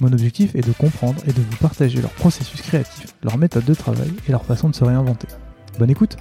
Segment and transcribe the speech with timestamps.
[0.00, 3.74] Mon objectif est de comprendre et de vous partager leur processus créatif, leur méthode de
[3.74, 5.28] travail et leur façon de se réinventer.
[5.78, 6.16] Bonne écoute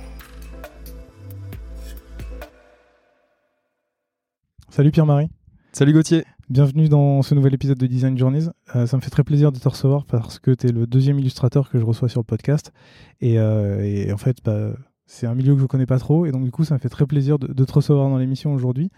[4.69, 5.29] Salut Pierre-Marie
[5.71, 8.49] Salut Gauthier Bienvenue dans ce nouvel épisode de Design Journeys.
[8.75, 11.17] Euh, ça me fait très plaisir de te recevoir parce que tu es le deuxième
[11.17, 12.73] illustrateur que je reçois sur le podcast.
[13.21, 14.73] Et, euh, en fait, bah,
[15.05, 16.25] c'est un milieu que je ne connais pas trop.
[16.25, 18.91] Et donc, du coup, ça me fait très plaisir de, te recevoir dans l'émission aujourd'hui.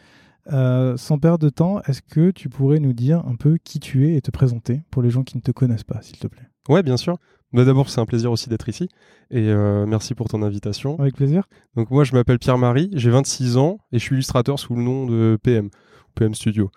[0.52, 4.08] Euh, sans perdre de temps, est-ce que tu pourrais nous dire un peu qui tu
[4.08, 6.50] es et te présenter pour les gens qui ne te connaissent pas, s'il te plaît?
[6.68, 7.18] Ouais, bien sûr.
[7.54, 8.90] Bah, D'abord, c'est un plaisir aussi d'être ici.
[9.32, 9.54] Et
[9.88, 11.00] merci pour ton invitation.
[11.00, 11.48] Avec plaisir.
[11.76, 15.06] Donc, moi, je m'appelle Pierre-Marie, j'ai 26 ans et je suis illustrateur sous le nom
[15.06, 15.70] de PM,
[16.16, 16.70] PM Studio.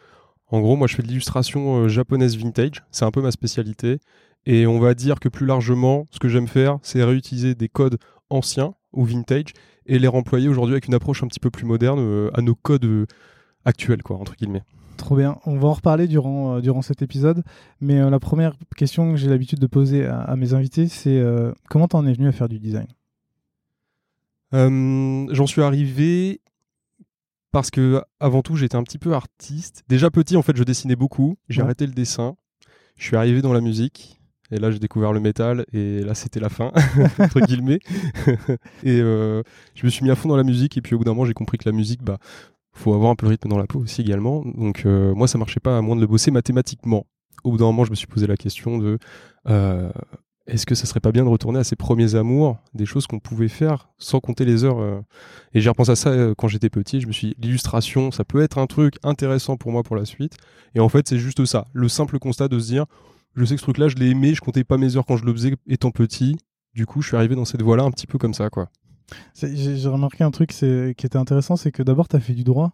[0.48, 2.84] En gros, moi, je fais de l'illustration euh, japonaise vintage.
[2.90, 3.98] C'est un peu ma spécialité.
[4.46, 7.98] Et on va dire que plus largement, ce que j'aime faire, c'est réutiliser des codes
[8.30, 9.52] anciens ou vintage
[9.86, 12.54] et les remployer aujourd'hui avec une approche un petit peu plus moderne euh, à nos
[12.54, 13.06] codes
[13.66, 14.62] euh, actuels, quoi, entre guillemets.
[14.96, 15.38] Trop bien.
[15.44, 17.42] On va en reparler durant, durant cet épisode.
[17.80, 21.22] Mais la première question que j'ai l'habitude de poser à, mes invités, c'est
[21.68, 22.86] comment t'en es venu à faire du design?
[24.52, 26.40] J'en suis arrivé
[27.56, 29.82] parce que avant tout j'étais un petit peu artiste.
[29.88, 32.36] Déjà petit en fait je dessinais beaucoup, j'ai arrêté le dessin,
[32.98, 36.38] je suis arrivé dans la musique et là j'ai découvert le métal et là c'était
[36.38, 36.70] la fin
[37.18, 37.80] entre guillemets
[38.84, 39.42] et euh,
[39.74, 41.24] je me suis mis à fond dans la musique et puis au bout d'un moment
[41.24, 42.18] j'ai compris que la musique bah
[42.78, 45.38] faut avoir un peu le rythme dans la peau aussi également donc euh, moi ça
[45.38, 47.06] marchait pas à moins de le bosser mathématiquement.
[47.44, 48.98] Au bout d'un moment je me suis posé la question de
[49.48, 49.90] euh,
[50.46, 53.18] est-ce que ça serait pas bien de retourner à ses premiers amours, des choses qu'on
[53.18, 55.00] pouvait faire sans compter les heures euh.
[55.54, 57.00] Et j'ai repensé à ça quand j'étais petit.
[57.00, 60.04] Je me suis dit, l'illustration, ça peut être un truc intéressant pour moi pour la
[60.04, 60.36] suite.
[60.76, 62.86] Et en fait, c'est juste ça, le simple constat de se dire,
[63.34, 65.24] je sais que ce truc-là, je l'ai aimé, je comptais pas mes heures quand je
[65.24, 66.36] le faisais étant petit.
[66.74, 68.68] Du coup, je suis arrivé dans cette voie-là un petit peu comme ça, quoi.
[69.34, 70.64] J'ai remarqué un truc qui
[71.06, 72.72] était intéressant, c'est que d'abord, tu as fait du droit.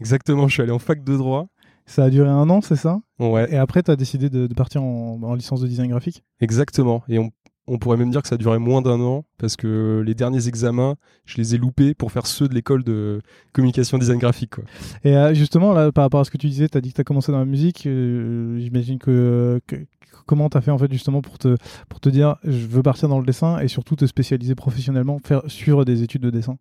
[0.00, 1.48] Exactement, je suis allé en fac de droit.
[1.86, 3.00] Ça a duré un an, c'est ça?
[3.18, 3.52] Ouais.
[3.52, 6.22] Et après, tu as décidé de, partir en, licence de design graphique?
[6.40, 7.02] Exactement.
[7.08, 7.30] Et on,
[7.78, 11.36] pourrait même dire que ça duré moins d'un an parce que les derniers examens, je
[11.36, 13.20] les ai loupés pour faire ceux de l'école de
[13.52, 14.56] communication design graphique.
[14.56, 14.64] Quoi.
[15.04, 16.96] Et euh, justement, là, par rapport à ce que tu disais, tu as dit que
[16.96, 17.86] tu as commencé dans la musique.
[17.86, 19.60] Euh, j'imagine que,
[20.26, 21.56] comment tu as fait en fait justement pour te,
[21.88, 25.42] pour te dire je veux partir dans le dessin et surtout te spécialiser professionnellement, faire
[25.48, 26.56] suivre des études de dessin?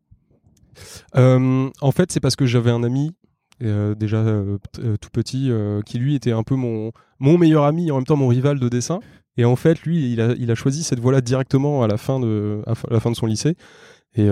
[1.15, 3.11] Euh, En fait, c'est parce que j'avais un ami
[3.61, 4.57] euh, déjà euh,
[5.01, 5.51] tout petit,
[5.85, 8.59] qui lui était un peu mon, mon meilleur ami et en même temps mon rival
[8.59, 8.99] de dessin.
[9.39, 12.99] Et en fait, lui, il a, choisi cette voie-là directement à la fin de, la
[12.99, 13.55] fin de son lycée.
[14.15, 14.27] Et,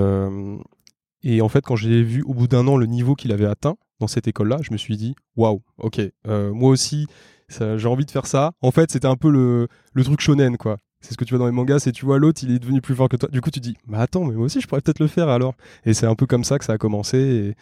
[1.24, 3.78] et en fait, quand j'ai vu au bout d'un an le niveau qu'il avait atteint
[4.02, 7.08] dans cette école-là, je me suis dit, waouh, ok, moi aussi,
[7.48, 8.52] j'ai envie de faire ça.
[8.60, 9.70] En fait, c'était un peu le,
[10.04, 10.78] truc shonen, quoi.
[11.00, 12.82] C'est ce que tu vois dans les mangas, c'est tu vois l'autre, il est devenu
[12.82, 13.30] plus fort que toi.
[13.32, 15.54] Du coup, tu dis, mais attends, mais moi aussi, je pourrais peut-être le faire alors.
[15.86, 17.56] Et c'est un peu comme ça que ça a commencé.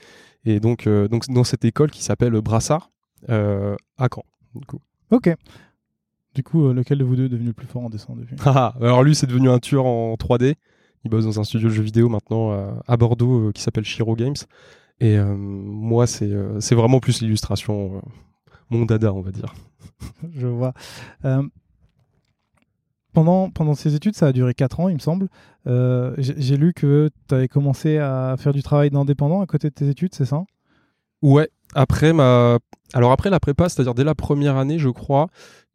[0.46, 2.90] Et, donc, euh, donc, dans cette école qui s'appelle Brassard,
[3.30, 4.24] euh, à Caen.
[4.56, 4.80] Du coup.
[5.12, 5.30] Ok.
[6.36, 8.36] Du coup, euh, lequel de vous deux est devenu le plus fort en dessin depuis
[8.46, 10.56] ah, ah, Alors lui, c'est devenu un tueur en 3D.
[11.04, 12.52] Il bosse dans un studio de jeux vidéo maintenant
[12.88, 14.36] à Bordeaux qui s'appelle Shiro Games.
[15.00, 18.02] Et moi, c'est c'est vraiment plus l'illustration,
[18.72, 19.54] mon dada, on va dire.
[20.36, 20.74] Je vois
[23.16, 25.30] pendant, pendant ces études, ça a duré 4 ans, il me semble.
[25.66, 29.74] Euh, j'ai lu que tu avais commencé à faire du travail d'indépendant à côté de
[29.74, 30.44] tes études, c'est ça?
[31.24, 32.60] Ouais, après ma...
[32.94, 35.30] Alors après la prépa, c'est-à-dire dès la première année, je crois,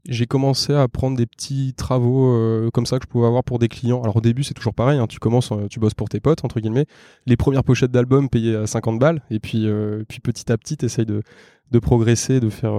[0.08, 3.58] j'ai commencé à prendre des petits travaux euh, comme ça que je pouvais avoir pour
[3.58, 4.02] des clients.
[4.02, 6.44] Alors au début, c'est toujours pareil, hein, tu commences, euh, tu bosses pour tes potes,
[6.44, 6.87] entre guillemets.
[7.26, 9.67] Les premières pochettes d'albums payées à 50 balles, et puis,
[10.08, 11.23] puis petit à petit, tu essayes de,
[11.70, 12.73] de progresser, de faire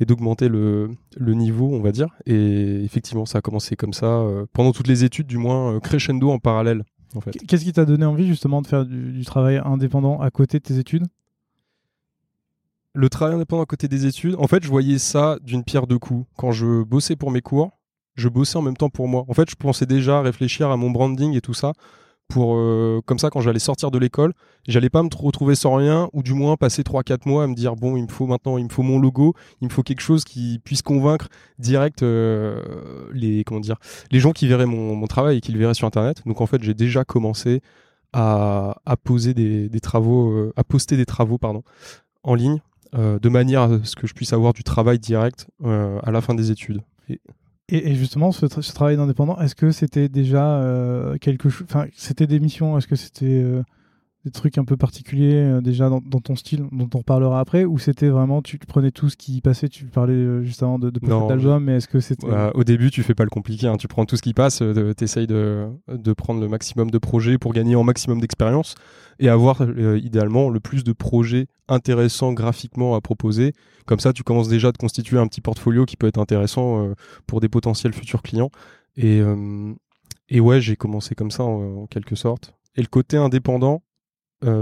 [0.00, 2.08] et d'augmenter le, le, niveau, on va dire.
[2.26, 5.80] Et effectivement, ça a commencé comme ça, euh, pendant toutes les études, du moins, euh,
[5.80, 6.84] crescendo en parallèle.
[7.46, 10.78] Qu'est-ce qui t'a donné envie justement de faire du, travail indépendant à côté de tes
[10.78, 11.06] études?
[12.94, 15.98] Le travail indépendant à côté des études, en fait, je voyais ça d'une pierre deux
[15.98, 16.26] coups.
[16.36, 17.72] Quand je bossais pour mes cours,
[18.14, 19.24] je bossais en même temps pour moi.
[19.28, 21.72] En fait, je pensais déjà réfléchir à mon branding et tout ça
[22.28, 24.32] pour euh, comme ça quand j'allais sortir de l'école,
[24.66, 27.54] j'allais pas me retrouver sans rien ou du moins passer 3 4 mois à me
[27.54, 30.00] dire bon, il me faut maintenant il me faut mon logo, il me faut quelque
[30.00, 32.60] chose qui puisse convaincre direct euh,
[33.12, 33.76] les comment dire,
[34.10, 36.22] les gens qui verraient mon, travail et qui le verraient sur internet.
[36.26, 37.60] Donc en fait, j'ai déjà commencé
[38.12, 38.74] à,
[39.04, 41.62] poser des, des travaux euh, à poster des travaux pardon
[42.22, 42.60] en ligne
[42.94, 46.50] de manière à ce que je puisse avoir du travail direct à la fin des
[46.50, 46.80] études.
[47.08, 47.94] Et...
[47.94, 52.76] Justement, ce, travail d'indépendant, est-ce que c'était déjà euh, quelque chose Enfin, c'était des missions
[52.76, 53.62] Est-ce que c'était euh,
[54.24, 57.78] des trucs un peu particuliers euh, déjà dans, ton style, dont on reparlera après Ou
[57.78, 61.64] c'était vraiment, tu, prenais tout ce qui passait Tu parlais juste avant de, de d'album,
[61.64, 62.26] mais est-ce que c'était.
[62.54, 63.66] au début, tu fais pas le compliqué.
[63.66, 63.76] Hein.
[63.76, 67.38] tu prends tout ce qui passe, tu essayes de, de, prendre le maximum de projets
[67.38, 68.74] pour gagner en maximum d'expérience
[69.18, 69.62] et avoir
[69.96, 73.52] idéalement le plus de projets intéressants graphiquement à proposer
[73.86, 76.84] comme ça, tu commences déjà à te constituer un petit portfolio qui peut être intéressant
[76.84, 76.94] euh,
[77.26, 78.50] pour des potentiels futurs clients.
[78.96, 79.74] Et, euh,
[80.28, 82.54] et ouais, j'ai commencé comme ça en, quelque sorte.
[82.76, 83.93] Et le côté indépendant, euh,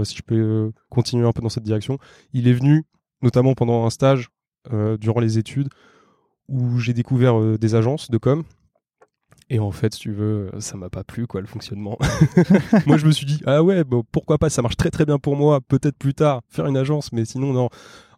[0.03, 1.97] si je peux continuer un peu dans cette direction,
[2.33, 2.83] il est venu
[3.21, 4.29] notamment pendant un stage
[4.99, 5.69] durant les études
[6.47, 8.43] où j'ai découvert des agences de com
[9.49, 11.97] et en fait, si tu veux, ça m'a pas plu, quoi, le fonctionnement.
[12.87, 15.19] moi, je me suis dit, ah ouais, bon, pourquoi pas, ça marche très très bien
[15.19, 17.69] pour moi, peut-être plus tard, faire une agence, mais sinon, non.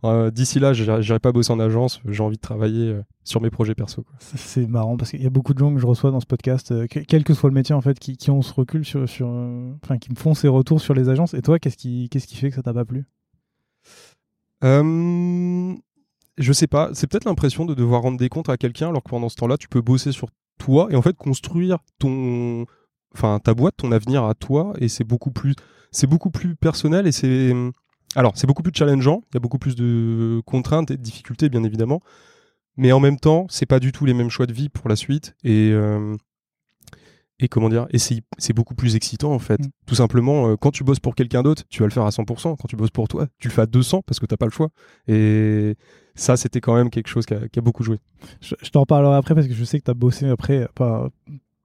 [0.06, 3.50] Euh, d'ici là, j'irai pas bosser en agence, j'ai envie de travailler euh, sur mes
[3.50, 4.06] projets perso.
[4.20, 6.72] C'est marrant parce qu'il y a beaucoup de gens que je reçois dans ce podcast,
[6.72, 9.08] euh, quel que soit le métier, en fait, qui, qui ont ce recul sur.
[9.08, 9.28] sur
[9.84, 11.34] enfin, qui me font ces retours sur les agences.
[11.34, 13.06] Et toi, qu'est-ce qui, qu'est-ce qui fait que ça t'a pas plu?
[16.38, 19.10] Je sais pas, c'est peut-être l'impression de devoir rendre des comptes à quelqu'un alors que
[19.10, 20.28] pendant ce temps-là, tu peux bosser sur
[20.58, 22.66] toi et en fait construire ton
[23.14, 25.54] enfin ta boîte ton avenir à toi et c'est beaucoup plus
[25.92, 27.54] c'est beaucoup plus personnel et c'est
[28.16, 31.50] alors c'est beaucoup plus challengeant il y a beaucoup plus de contraintes et de difficultés
[31.50, 32.02] bien évidemment.
[32.78, 34.96] Mais en même temps c'est pas du tout les mêmes choix de vie pour la
[34.96, 36.16] suite et euh,
[37.40, 39.60] et comment dire et c'est beaucoup plus excitant en fait.
[39.60, 39.70] Mm.
[39.86, 42.56] tout simplement euh, quand tu bosses pour quelqu'un d'autre tu vas le faire à 100%
[42.58, 44.52] quand tu bosses pour toi tu le fais à 200 parce que t'as pas le
[44.52, 44.70] choix.
[45.08, 45.76] Et
[46.16, 48.00] ça c'était quand même quelque chose qui a, beaucoup joué.
[48.42, 51.10] Je, t'en reparlerai après parce que je sais que tu as bossé après pas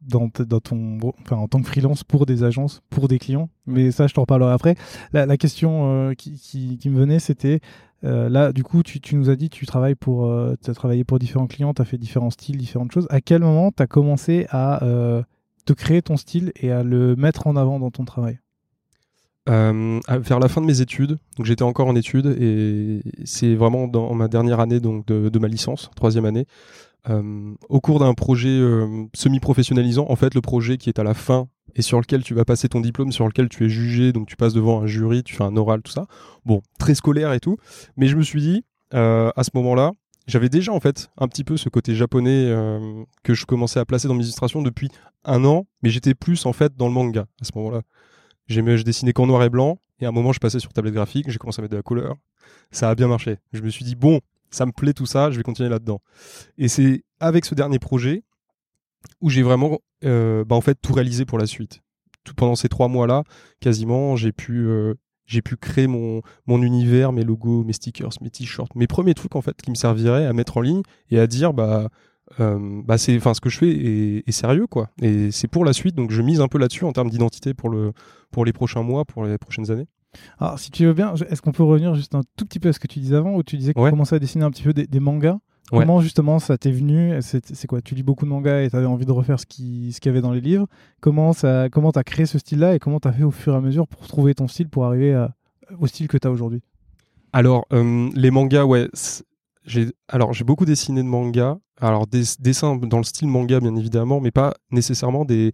[0.03, 0.99] dans, ton
[1.31, 3.51] en tant que freelance pour des agences pour des clients.
[3.67, 4.77] Mais ça je t'en reparlerai après.
[5.13, 6.39] La, question euh, qui,
[6.79, 7.61] qui, me venait c'était
[8.05, 10.33] euh, là du coup tu, tu, nous as dit tu travailles pour
[10.63, 13.07] tu as travaillé pour différents clients tu as fait différents styles différentes choses.
[13.11, 14.81] À quel moment tu as commencé à
[15.67, 18.39] de créer ton style et à le mettre en avant dans ton travail?
[19.49, 23.89] Euh, vers la fin de mes études, donc j'étais encore en études et c'est vraiment
[23.89, 26.47] dans ma dernière année donc de, ma licence, troisième année,
[27.09, 31.15] euh, au cours d'un projet euh, semi-professionnalisant, en fait le projet qui est à la
[31.15, 34.29] fin et sur lequel tu vas passer ton diplôme, sur lequel tu es jugé, donc
[34.29, 36.07] tu passes devant un jury, tu fais un oral, tout ça.
[36.45, 37.57] Bon, très scolaire et tout,
[37.97, 39.93] mais je me suis dit à ce moment-là,
[40.31, 43.85] j'avais déjà en fait un petit peu ce côté japonais euh, que je commençais à
[43.85, 44.89] placer dans mes illustrations depuis
[45.25, 47.83] un an, mais j'étais plus en fait dans le manga à ce moment-là.
[48.47, 50.95] J'aimais, je dessinais qu'en noir et blanc, et à un moment je passais sur tablette
[50.95, 52.15] graphique, j'ai commencé à mettre de la couleur.
[52.71, 53.39] Ça a bien marché.
[53.53, 54.21] Je me suis dit bon,
[54.51, 56.01] ça me plaît tout ça, je vais continuer là-dedans.
[56.59, 58.25] Et c'est avec ce dernier projet
[59.21, 61.81] où j'ai vraiment, euh, bah, en fait, tout réalisé pour la suite.
[62.25, 63.25] Tout, pendant ces trois mois-là,
[63.61, 64.95] quasiment, j'ai pu euh,
[65.45, 69.43] pu créer mon, mon univers, mes logos, mes stickers, mes t-shirts, mes premiers trucs en
[69.43, 71.89] fait qui me serviraient à mettre en ligne et à dire bah
[72.41, 73.71] euh, bah c'est enfin ce que je fais
[74.27, 76.93] est, sérieux quoi et c'est pour la suite donc je mise un peu là-dessus en
[76.93, 77.93] termes d'identité pour le
[78.31, 79.87] pour les prochains mois pour les prochaines années
[80.39, 82.73] alors si tu veux bien est-ce qu'on peut revenir juste un tout petit peu à
[82.73, 84.63] ce que tu disais avant où tu disais que tu commençais à dessiner un petit
[84.63, 85.39] peu des mangas?
[85.71, 87.17] Comment justement ça t'est venu?
[87.21, 87.81] C'est quoi?
[87.81, 90.09] Tu lis beaucoup de mangas et tu avais envie de refaire ce qu'il ce y
[90.09, 90.67] avait dans les livres.
[91.01, 93.61] Comment ça comment t'as créé ce style-là et comment t'as fait au fur et à
[93.61, 95.27] mesure pour trouver ton style pour arriver
[95.79, 96.63] au style que t'as aujourd'hui?
[97.33, 98.89] Alors euh, les mangas, ouais.
[99.65, 101.59] J'ai alors j'ai beaucoup dessiné de mangas.
[101.81, 105.53] Alors des dessins dans le style manga bien évidemment, mais pas nécessairement des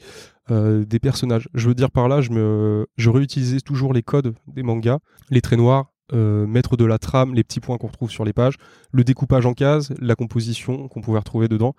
[0.51, 1.49] euh, des personnages.
[1.55, 4.99] Je veux dire par là, je me je réutilisais toujours les codes des mangas,
[5.31, 8.33] les traits noirs, euh, mettre de la trame, les petits points qu'on retrouve sur les
[8.33, 8.57] pages,
[8.91, 11.75] le découpage en cases, la composition qu'on pouvait retrouver dedans.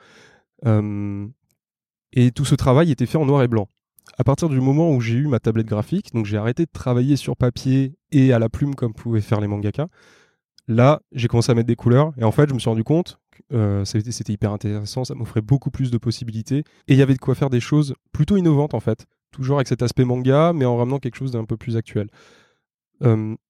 [2.13, 3.67] Et tout ce travail était fait en noir et blanc.
[4.17, 7.17] À partir du moment où j'ai eu ma tablette graphique, donc j'ai arrêté de travailler
[7.17, 9.87] sur papier et à la plume comme pouvaient faire les mangaka,
[10.67, 13.19] là j'ai commencé à mettre des couleurs et en fait je me suis rendu compte
[13.53, 16.59] euh, c'était hyper intéressant, ça m'offrait beaucoup plus de possibilités.
[16.87, 19.67] Et il y avait de quoi faire des choses plutôt innovantes en fait, toujours avec
[19.67, 22.09] cet aspect manga mais en ramenant quelque chose d'un peu plus actuel.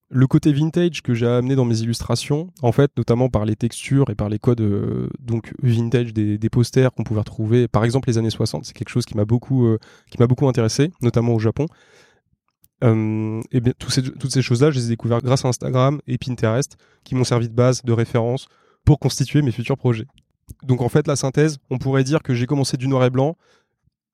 [0.10, 4.10] Le côté vintage que j'ai amené dans mes illustrations, en fait, notamment par les textures
[4.10, 8.18] et par les codes euh, donc vintage des, posters qu'on pouvait retrouver, par exemple les
[8.18, 9.78] années 60, c'est quelque chose qui m'a beaucoup, euh,
[10.30, 11.66] beaucoup intéressé, notamment au Japon.
[12.86, 16.78] Euh, et bien, toutes ces choses-là, je les ai découvertes grâce à Instagram et Pinterest,
[17.04, 18.48] qui m'ont servi de base, de référence
[18.88, 20.06] pour constituer mes futurs projets.
[20.64, 23.36] Donc en fait, la synthèse, on pourrait dire que j'ai commencé du noir et blanc,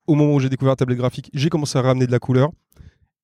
[0.08, 2.50] au moment où j'ai découvert la tablette graphique, j'ai commencé à ramener de la couleur.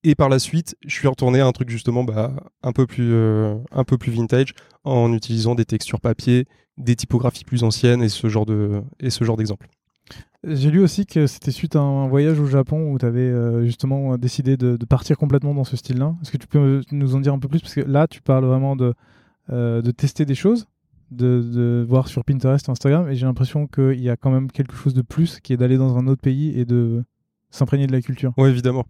[0.05, 3.11] Et par la suite, je suis retourné à un truc justement bah, un, peu plus,
[3.11, 4.53] euh, un peu plus vintage
[4.85, 9.67] en utilisant des textures papier, des typographies plus anciennes et ce genre d'exemple.
[10.47, 13.65] J'ai lu aussi que c'était suite à un voyage au Japon où tu avais euh,
[13.65, 16.15] justement décidé de, partir complètement dans ce style-là.
[16.21, 17.59] Est-ce que tu peux nous en dire un peu plus?
[17.59, 18.93] Parce que là, tu parles vraiment de,
[19.51, 20.67] euh, de tester des choses,
[21.11, 24.75] de, de, voir sur Pinterest, Instagram, et j'ai l'impression qu'il y a quand même quelque
[24.75, 27.03] chose de plus qui est d'aller dans un autre pays et de
[27.49, 28.33] s'imprégner de la culture.
[28.37, 28.85] Oui, évidemment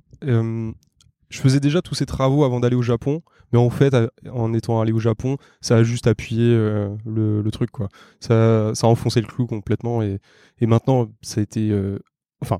[1.31, 3.95] je faisais déjà tous ces travaux avant d'aller au Japon, mais en fait,
[4.31, 7.87] en étant allé au Japon, ça a juste appuyé euh, le, truc, quoi.
[8.19, 10.19] Ça, ça a enfoncé le clou complètement, et,
[10.59, 11.99] et maintenant, ça a été, euh,
[12.41, 12.59] enfin,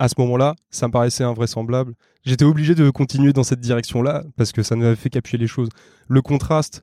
[0.00, 1.94] à ce moment-là, ça me paraissait invraisemblable.
[2.24, 5.70] J'étais obligé de continuer dans cette direction-là parce que ça ne fait qu'appuyer les choses.
[6.08, 6.82] Le contraste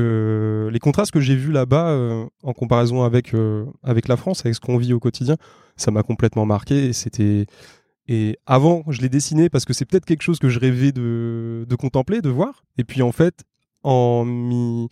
[0.00, 3.34] les contrastes que j'ai vus là-bas euh, en comparaison avec
[3.82, 5.36] avec la France, avec ce qu'on vit au quotidien,
[5.76, 6.90] ça m'a complètement marqué.
[6.90, 7.46] Et
[8.08, 11.64] et avant, je l'ai dessiné parce que c'est peut-être quelque chose que je rêvais de,
[11.68, 12.64] de, contempler, de voir.
[12.76, 13.44] Et puis en fait,
[13.84, 14.88] en m'y,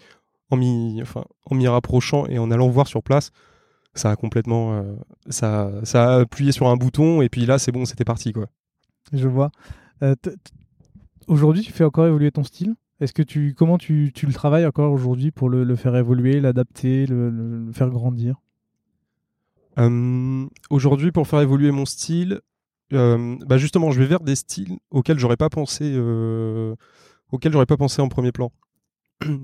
[0.50, 3.30] en m'y, rapprochant et en allant voir sur place,
[3.94, 4.94] ça a complètement, euh,
[5.28, 8.46] ça, ça a appuyé sur un bouton et puis là, c'est bon, c'était parti quoi.
[9.12, 9.50] Je vois.
[10.02, 10.14] Euh,
[11.26, 12.74] aujourd'hui, tu fais encore évoluer ton style?
[13.00, 16.38] Est-ce que tu, comment tu, tu le travailles encore aujourd'hui pour le, le, faire évoluer,
[16.40, 18.36] l'adapter, le, le, faire grandir?
[19.78, 22.40] Euh, Aujourd'hui, pour faire évoluer mon style,
[22.92, 26.74] euh, bah justement, je vais vers des styles auxquels j'aurais pas pensé, euh,
[27.32, 28.52] auxquels j'aurais pas pensé en premier plan.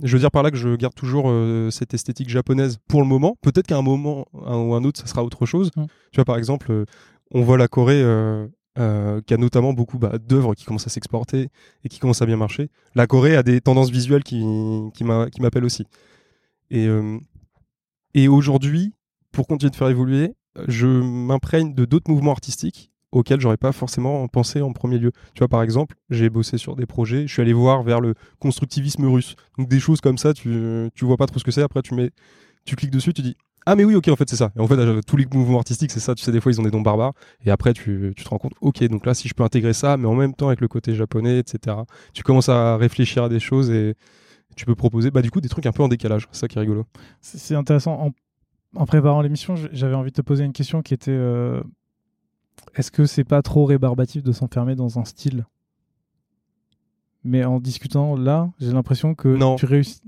[0.02, 1.32] je veux dire par là que je garde toujours
[1.70, 3.36] cette esthétique japonaise pour le moment.
[3.40, 5.70] Peut-être qu'à un moment ou un autre, ça sera autre chose.
[5.76, 5.84] Mm.
[6.12, 6.84] Tu vois, par exemple,
[7.30, 8.02] on voit la Corée
[8.76, 11.48] qui a notamment beaucoup bah, d'œuvres qui commencent à s'exporter
[11.84, 12.70] et qui commencent à bien marcher.
[12.94, 14.44] La Corée a des tendances visuelles qui,
[15.02, 15.86] m'appellent aussi.
[16.70, 16.88] Et,
[18.14, 18.92] et aujourd'hui,
[19.32, 20.34] pour continuer de faire évoluer,
[20.68, 25.12] je m'imprègne de d'autres mouvements artistiques auquel j'aurais pas forcément pensé en premier lieu.
[25.34, 28.14] Tu vois, par exemple, j'ai bossé sur des projets, je suis allé voir vers le
[28.38, 29.36] constructivisme russe.
[29.58, 32.76] Donc des choses comme ça, tu, tu vois pas trop ce que c'est, après tu
[32.76, 34.50] cliques dessus, tu dis ah mais oui ok en fait c'est ça.
[34.56, 36.64] Et en fait tous les mouvements artistiques c'est ça tu sais des fois ils ont
[36.64, 37.12] des noms barbares.
[37.44, 39.96] Et après tu, tu te rends compte ok donc là si je peux intégrer ça
[39.96, 41.76] mais en même temps avec le côté japonais etc
[42.12, 43.94] tu commences à réfléchir à des choses et
[44.56, 46.28] tu peux proposer bah du coup des trucs un peu en décalage.
[46.32, 46.86] C'est ça qui est rigolo.
[47.20, 47.92] C'est intéressant.
[48.00, 48.12] En,
[48.74, 51.62] en préparant l'émission j'avais envie de te poser une question qui était euh,
[52.74, 55.44] est-ce que c'est pas trop rébarbatif de s'enfermer dans un style?
[57.24, 60.00] Mais en discutant là, j'ai l'impression que tu réussis.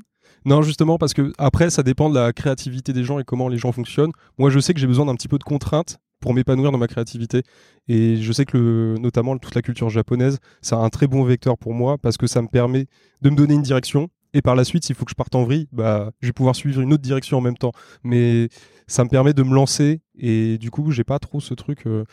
[0.44, 3.58] Non, justement, parce que après, ça dépend de la créativité des gens et comment les
[3.58, 4.12] gens fonctionnent.
[4.38, 6.88] Moi, je sais que j'ai besoin d'un petit peu de contraintes pour m'épanouir dans ma
[6.88, 7.42] créativité.
[7.88, 11.74] Et je sais que notamment toute la culture japonaise, c'est un très bon vecteur pour
[11.74, 12.86] moi parce que ça me permet
[13.22, 14.08] de me donner une direction.
[14.34, 16.54] Et par la suite, s'il faut que je parte en vrille, bah, je vais pouvoir
[16.54, 17.72] suivre une autre direction en même temps.
[18.02, 18.48] Mais
[18.86, 20.00] ça me permet de me lancer.
[20.18, 21.86] Et du coup, j'ai pas trop ce truc.
[21.86, 22.04] Euh,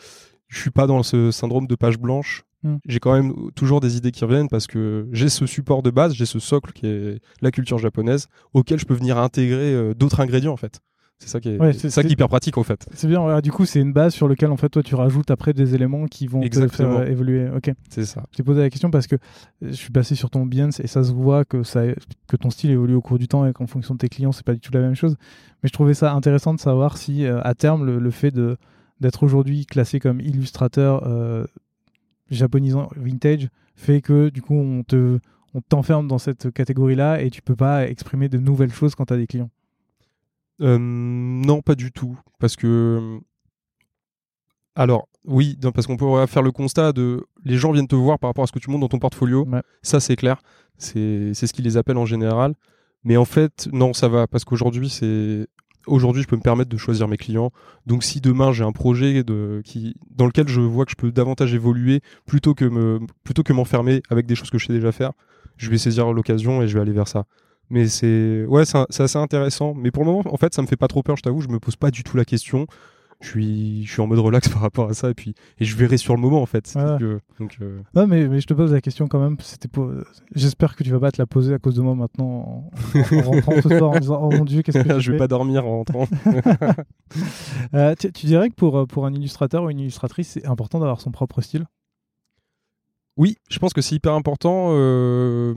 [0.48, 2.44] je suis pas dans ce syndrome de page blanche.
[2.66, 2.78] Hmm.
[2.84, 6.14] J'ai quand même toujours des idées qui reviennent parce que j'ai ce support de base,
[6.14, 10.18] j'ai ce socle qui est la culture japonaise, auquel je peux venir intégrer euh, d'autres
[10.18, 10.80] ingrédients en fait.
[11.20, 12.86] C'est ça qui est, c'est ça qui est hyper pratique en fait.
[12.92, 13.40] C'est bien.
[13.40, 16.06] du coup, c'est une base sur laquelle en fait toi tu rajoutes après des éléments
[16.06, 17.48] qui vont te faire euh, évoluer.
[17.48, 17.70] Ok.
[17.88, 18.24] C'est ça.
[18.32, 19.16] Je t'ai posé la question parce que
[19.62, 21.84] je suis passé sur ton Behance et ça se voit que ça
[22.26, 24.44] que ton style évolue au cours du temps et qu'en fonction de tes clients c'est
[24.44, 25.16] pas du tout la même chose.
[25.62, 28.58] Mais je trouvais ça intéressant de savoir si euh, à terme le fait de
[29.00, 31.46] d'être aujourd'hui classé comme illustrateur euh,
[32.30, 35.18] japonisant vintage fait que du coup on te
[35.54, 39.14] on t'enferme dans cette catégorie-là et tu peux pas exprimer de nouvelles choses quand tu
[39.14, 39.50] as des clients.
[40.60, 43.18] Euh, non, pas du tout, parce que
[44.74, 48.28] alors oui, parce qu'on pourrait faire le constat de les gens viennent te voir par
[48.28, 49.46] rapport à ce que tu montres dans ton portfolio.
[49.82, 50.42] Ça c'est clair,
[50.78, 52.54] c'est ce qu'ils les appellent en général.
[53.04, 55.46] Mais en fait, non, ça va parce qu'aujourd'hui c'est
[55.86, 57.50] aujourd'hui, je peux me permettre de choisir mes clients.
[57.86, 62.00] Donc, si demain j'ai un projet dans lequel je vois que je peux davantage évoluer
[62.26, 65.12] plutôt que m'enfermer avec des choses que je sais déjà faire,
[65.56, 67.24] je vais saisir l'occasion et je vais aller vers ça.
[67.70, 69.74] Mais c'est, ouais, assez intéressant.
[69.74, 71.40] Mais pour le moment, en fait, ça me fait pas trop peur, je t'avoue.
[71.40, 72.66] Je me pose pas du tout la question
[73.20, 75.76] je suis, je suis en mode relax par rapport à ça et puis et je
[75.76, 76.72] verrai sur le moment en fait.
[76.74, 77.80] donc, euh...
[77.94, 79.36] non, mais, mais je te pose la question quand même.
[79.40, 79.90] C'était pour...
[80.34, 83.60] J'espère que tu vas pas te la poser à cause de moi maintenant en, rentrant
[83.62, 86.06] ce soir en disant oh mon dieu qu'est-ce que je, vais pas dormir en rentrant.
[87.74, 91.00] euh, tu, tu, dirais que pour pour un illustrateur ou une illustratrice c'est important d'avoir
[91.00, 91.66] son propre style?
[93.16, 94.68] Oui, je pense que c'est hyper important.
[94.72, 95.54] Euh...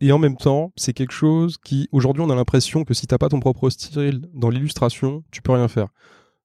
[0.00, 3.18] Et en même temps, c'est quelque chose qui, aujourd'hui, on a l'impression que si t'as
[3.18, 5.90] pas ton propre style dans l'illustration, tu peux rien faire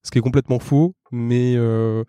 [0.08, 2.06] ce qui est complètement faux, mais euh,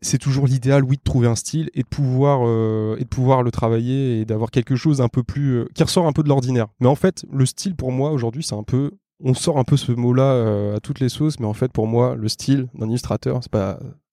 [0.00, 3.42] c'est toujours l'idéal, oui, de trouver un style et de pouvoir euh, et de pouvoir
[3.42, 6.30] le travailler et d'avoir quelque chose un peu plus euh, qui ressort un peu de
[6.30, 6.68] l'ordinaire.
[6.80, 8.92] Mais en fait, le style pour moi aujourd'hui, c'est un peu
[9.22, 12.16] on sort un peu ce mot-là à toutes les sauces, mais en fait pour moi,
[12.16, 13.50] le style d'un illustrateur, c'est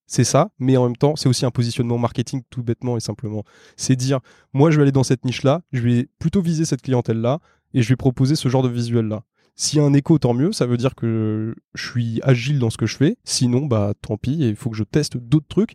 [0.09, 3.43] c'est ça, mais en même temps, c'est aussi un positionnement marketing tout bêtement et simplement.
[3.75, 4.19] C'est dire,
[4.53, 7.39] moi, je vais aller dans cette niche-là, je vais plutôt viser cette clientèle-là,
[7.73, 9.23] et je vais proposer ce genre de visuel-là.
[9.59, 12.69] S'il y a un écho, tant mieux, ça veut dire que je suis agile dans
[12.69, 13.17] ce que je fais.
[13.23, 15.71] Sinon, bah tant pis, il faut que je teste d'autres trucs,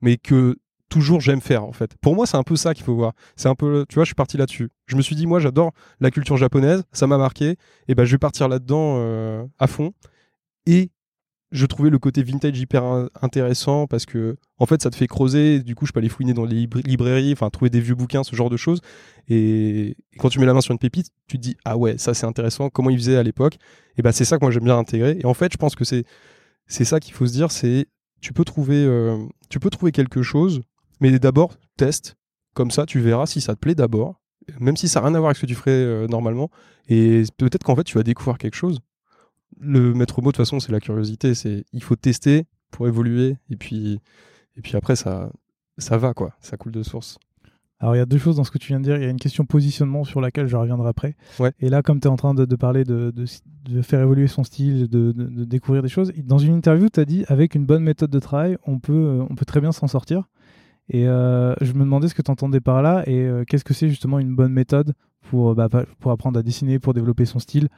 [0.00, 0.56] mais que
[0.88, 1.96] toujours j'aime faire en fait.
[2.00, 3.12] Pour moi, c'est un peu ça qu'il faut voir.
[3.36, 4.70] C'est un peu, tu vois, je suis parti là-dessus.
[4.86, 7.56] Je me suis dit, moi, j'adore la culture japonaise, ça m'a marqué,
[7.88, 9.92] et ben je vais partir là-dedans euh, à fond.
[10.64, 10.90] Et
[11.56, 15.60] je trouvais le côté vintage hyper intéressant parce que en fait ça te fait creuser
[15.60, 18.36] du coup je peux aller fouiner dans les librairies enfin trouver des vieux bouquins ce
[18.36, 18.80] genre de choses.
[19.28, 22.12] Et, quand tu mets la main sur une pépite tu te dis ah ouais ça
[22.14, 23.56] c'est intéressant comment ils faisaient à l'époque?
[23.96, 25.18] Et ben c'est ça que moi j'aime bien intégrer.
[25.18, 26.04] Et en fait je pense que c'est
[26.66, 27.86] c'est ça qu'il faut se dire c'est
[28.20, 29.16] tu peux trouver euh,
[29.48, 30.60] tu peux trouver quelque chose
[31.00, 32.16] mais d'abord teste.
[32.54, 34.20] Comme ça tu verras si ça te plaît d'abord
[34.60, 36.50] même si ça n'a rien à voir avec ce que tu ferais euh, normalement.
[36.88, 38.80] Et peut-être qu'en fait tu vas découvrir quelque chose
[39.60, 43.36] le maître mot de toute façon c'est la curiosité c'est il faut tester pour évoluer
[43.50, 44.00] et puis
[44.56, 45.30] et puis après ça
[45.78, 47.18] ça va quoi ça coule de source
[47.78, 49.06] alors il y a deux choses dans ce que tu viens de dire il y
[49.06, 51.52] a une question positionnement sur laquelle je reviendrai après ouais.
[51.60, 54.88] et là comme tu es en train de, parler de, de, faire évoluer son style
[54.88, 55.12] de,
[55.44, 58.56] découvrir des choses dans une interview tu as dit avec une bonne méthode de travail
[58.66, 60.28] on peut on peut très bien s'en sortir
[60.88, 63.74] et euh, je me demandais ce que tu entendais par là et euh, qu'est-ce que
[63.74, 67.68] c'est justement une bonne méthode pour, bah, pour apprendre à dessiner, pour développer son style.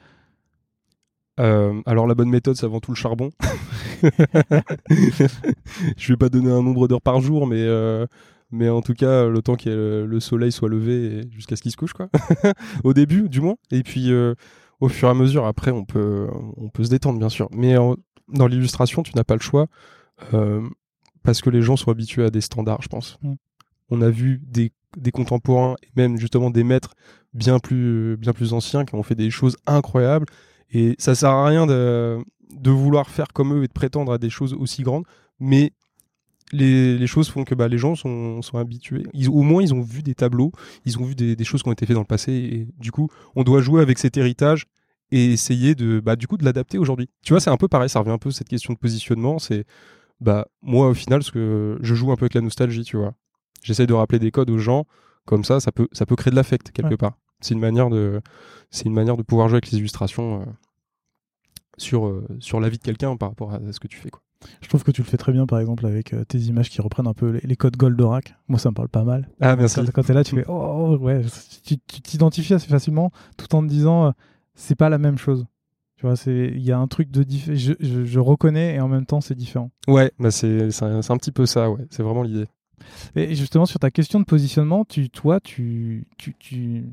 [1.39, 3.31] Euh, alors la bonne méthode, c'est avant tout le charbon.
[5.97, 8.07] je vais pas donner un nombre d'heures par jour, mais euh,
[8.51, 11.77] mais en tout cas le temps que le soleil soit levé jusqu'à ce qu'il se
[11.77, 12.09] couche, quoi.
[12.85, 13.57] Au début, du moins.
[13.71, 14.35] Et puis euh,
[14.81, 17.49] au fur et à mesure, après, on peut on peut se détendre, bien sûr.
[17.53, 17.75] Mais
[18.29, 19.67] dans l'illustration, tu n'as pas le choix
[21.23, 23.19] parce que les gens sont habitués à des standards, je pense.
[23.23, 23.35] Mm.
[23.91, 26.95] On a vu des, des contemporains et même justement des maîtres
[27.35, 30.27] bien plus bien plus anciens qui ont fait des choses incroyables
[30.73, 32.19] et ça sert à rien de,
[32.51, 35.05] de vouloir faire comme eux et de prétendre à des choses aussi grandes,
[35.41, 35.73] mais
[36.53, 39.05] les, les, choses font que bah, les gens sont, sont habitués.
[39.13, 40.53] Ils, au moins, ils ont vu des tableaux,
[40.85, 42.33] ils ont vu des, des, choses qui ont été faites dans le passé.
[42.33, 44.65] Et du coup, on doit jouer avec cet héritage
[45.11, 47.09] et essayer de, bah, du coup, de l'adapter aujourd'hui.
[47.23, 49.39] Tu vois, c'est un peu pareil, ça revient un peu à cette question de positionnement.
[49.39, 49.65] C'est,
[50.21, 53.15] bah, moi, au final, ce que je joue un peu avec la nostalgie, tu vois.
[53.63, 54.87] J'essaie de rappeler des codes aux gens,
[55.25, 57.19] comme ça, ça peut, ça peut créer de l'affect quelque part.
[57.41, 58.21] C'est une manière de,
[58.71, 60.45] c'est une manière de pouvoir jouer avec les illustrations euh,
[61.77, 64.11] sur, euh, sur la vie de quelqu'un par rapport à, ce que tu fais.
[64.11, 64.23] Quoi.
[64.61, 66.81] Je trouve que tu le fais très bien, par exemple, avec euh, tes images qui
[66.81, 68.35] reprennent un peu les, codes Goldorak.
[68.49, 69.29] Moi, ça me parle pas mal.
[69.41, 69.81] Ah, merci.
[69.93, 71.23] Quand, tu es là, tu fais Oh, ouais,
[71.65, 74.13] tu t'identifies assez facilement tout en te disant
[74.55, 75.47] c'est pas la même chose.
[75.97, 79.05] Tu vois, il y a un truc de je, je, je, reconnais et en même
[79.05, 79.73] temps c'est différent.
[79.89, 81.87] Ouais, bah c'est un, un, petit peu ça, ouais.
[81.91, 82.47] C'est vraiment l'idée.
[83.17, 86.85] Et justement, sur ta question de positionnement, tu, toi, tu, tu, tu,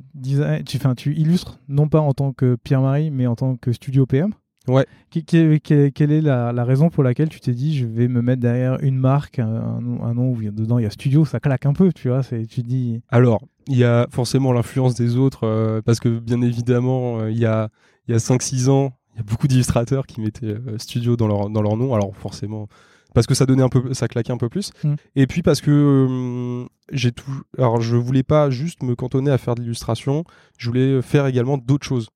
[0.66, 4.34] tu, tu illustres non pas en tant que Pierre-Marie, mais en tant que studio PM.
[4.68, 4.86] Ouais.
[5.12, 8.98] quelle, est la, raison pour laquelle tu t'es dit je vais me mettre derrière une
[8.98, 12.22] marque, un, nom où dedans il y a studio, ça claque un peu, tu vois
[12.24, 13.02] Tu dis.
[13.10, 17.38] Alors, il y a forcément l'influence des autres, euh, parce que bien évidemment, euh, il
[17.38, 17.70] y a,
[18.08, 21.50] y a 5-6 ans, il y a beaucoup d'illustrateurs qui mettaient euh, studio dans leur,
[21.50, 21.94] dans leur nom.
[21.94, 22.68] Alors forcément,
[23.16, 24.72] parce que ça donnait un peu, ça claquait un peu plus.
[24.84, 24.94] Mm.
[25.16, 29.40] Et puis parce que euh, j'ai tout, alors je voulais pas juste me cantonner à
[29.40, 30.26] faire de l'illustration,
[30.60, 32.10] je voulais faire également d'autres choses,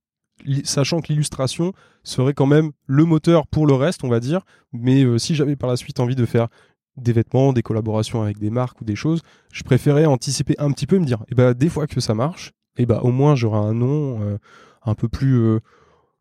[0.66, 4.42] sachant que l'illustration serait quand même le moteur pour le reste, on va dire.
[4.74, 6.50] Mais euh, si j'avais par la suite envie de faire
[6.98, 9.22] des vêtements, des collaborations avec des marques ou des choses,
[9.54, 12.02] je préférais anticiper un petit peu et me dire, et eh ben des fois que
[12.02, 14.38] ça marche, et eh ben au moins j'aurai un nom euh,
[14.84, 15.60] un peu plus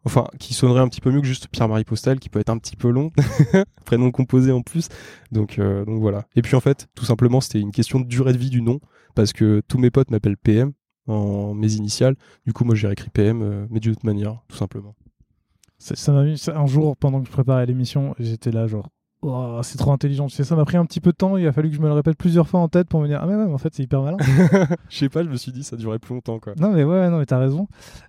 [0.05, 2.59] enfin qui sonnerait un petit peu mieux que juste Pierre-Marie Postal qui peut être un
[2.59, 3.11] petit peu long.
[3.85, 4.89] Prénom composé en plus.
[5.33, 6.27] Donc euh, donc voilà.
[6.37, 8.81] Et puis en fait tout simplement c'était une question de durée de vie du nom
[9.15, 10.73] parce que tous mes potes m'appellent PM
[11.07, 12.17] en mes initiales.
[12.47, 14.95] Du coup moi j'ai écrit PM euh, mais d'une autre manière tout simplement.
[15.79, 18.89] Ça m'a un jour pendant que je préparais l'émission j'étais là genre
[19.21, 20.29] Oh, c'est trop intelligent.
[20.29, 21.37] ça m'a pris un petit peu de temps.
[21.37, 23.19] Il a fallu que je me le répète plusieurs fois en tête pour me dire
[23.21, 24.17] Ah, mais ouais, en fait, c'est hyper malin.
[24.89, 26.39] je sais pas, je me suis dit, ça durait plus longtemps.
[26.39, 26.55] Quoi.
[26.57, 27.67] Non, mais ouais, non, mais t'as raison.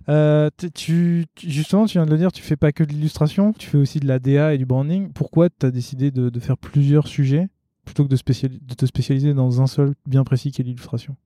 [0.08, 3.68] Euh, tu, justement, tu viens de le dire, tu fais pas que de l'illustration, tu
[3.68, 5.12] fais aussi de la DA et du branding.
[5.12, 7.48] Pourquoi tu as décidé de, faire plusieurs sujets
[7.84, 11.16] plutôt que de, de, te spécialiser dans un seul bien précis qui est l'illustration?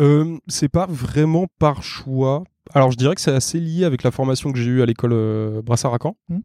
[0.00, 2.42] Euh, C'est pas vraiment par choix.
[2.72, 5.12] Alors, je dirais que c'est assez lié avec la formation que j'ai eue à l'école
[5.12, 5.62] euh.
[5.62, 6.38] Mmh.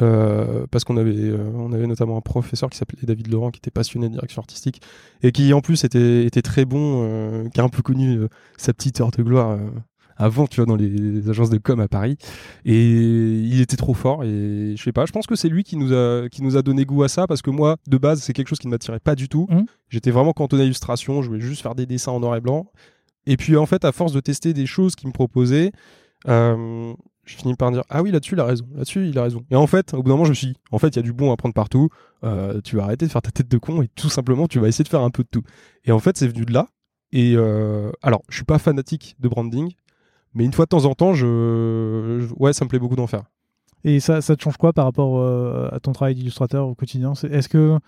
[0.00, 3.58] Euh, parce qu'on avait, euh, on avait notamment un professeur qui s'appelait David Laurent, qui
[3.58, 4.80] était passionné de direction artistique
[5.22, 8.20] et qui en plus était, était très bon, euh, qui a un peu connu
[8.56, 9.58] sa petite heure de gloire
[10.16, 12.18] avant, tu vois, dans les, agences de com à Paris.
[12.64, 14.22] Et il était trop fort.
[14.22, 16.62] Et je sais pas, je pense que c'est lui qui nous a, qui nous a
[16.62, 19.00] donné goût à ça parce que moi, de base, c'est quelque chose qui ne m'attirait
[19.00, 19.46] pas du tout.
[19.50, 19.62] Mmh.
[19.88, 21.22] J'étais vraiment cantonné à l'illustration.
[21.22, 22.70] Je voulais juste faire des dessins en noir et blanc.
[23.26, 25.72] Et puis, en fait, à force de tester des choses qu'il me proposait,
[27.30, 29.44] je finis par dire ah oui là-dessus il a raison, là-dessus il a raison.
[29.50, 30.98] Et en fait, au bout d'un moment, je me suis dit, en fait, il y
[30.98, 31.88] a du bon à prendre partout.
[32.24, 34.68] Euh, tu vas arrêter de faire ta tête de con et tout simplement, tu vas
[34.68, 35.42] essayer de faire un peu de tout.
[35.84, 36.66] Et en fait, c'est venu de là.
[37.12, 39.72] Et euh, alors, je suis pas fanatique de branding,
[40.34, 43.24] mais une fois de temps en temps, je, ouais, ça me plaît beaucoup d'en faire.
[43.84, 47.12] Et ça, ça te change quoi par rapport euh, à ton travail d'illustrateur au quotidien?
[47.12, 47.78] Est-ce que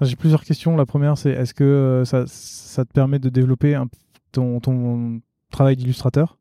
[0.00, 0.76] j'ai plusieurs questions.
[0.76, 3.80] La première, c'est est-ce que ça, ça, te permet de développer
[4.32, 5.20] ton, ton
[5.50, 6.38] travail d'illustrateur?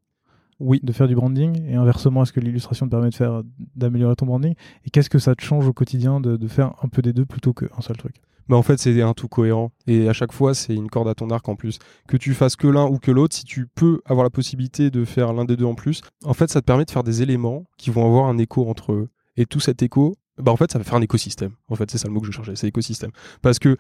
[0.64, 0.80] Oui.
[0.82, 3.42] de faire du branding et inversement est-ce que l'illustration te permet de faire
[3.76, 6.88] d'améliorer ton branding et qu'est-ce que ça te change au quotidien de, de faire un
[6.88, 8.22] peu des deux plutôt qu'un seul truc?
[8.50, 9.72] Mais en fait, c'est un tout cohérent.
[9.88, 11.80] Et à chaque fois, c'est une corde à ton arc en plus.
[12.08, 15.06] Que tu fasses que l'un ou que l'autre, si tu peux avoir la possibilité de
[15.06, 17.66] faire l'un des deux en plus, en fait, ça te permet de faire des éléments
[17.78, 19.10] qui vont avoir un écho entre eux.
[19.38, 21.54] Et tout cet écho, bah en fait, ça va faire un écosystème.
[21.70, 23.12] En fait, c'est ça le mot que je cherchais, c'est écosystème.
[23.42, 23.78] Parce que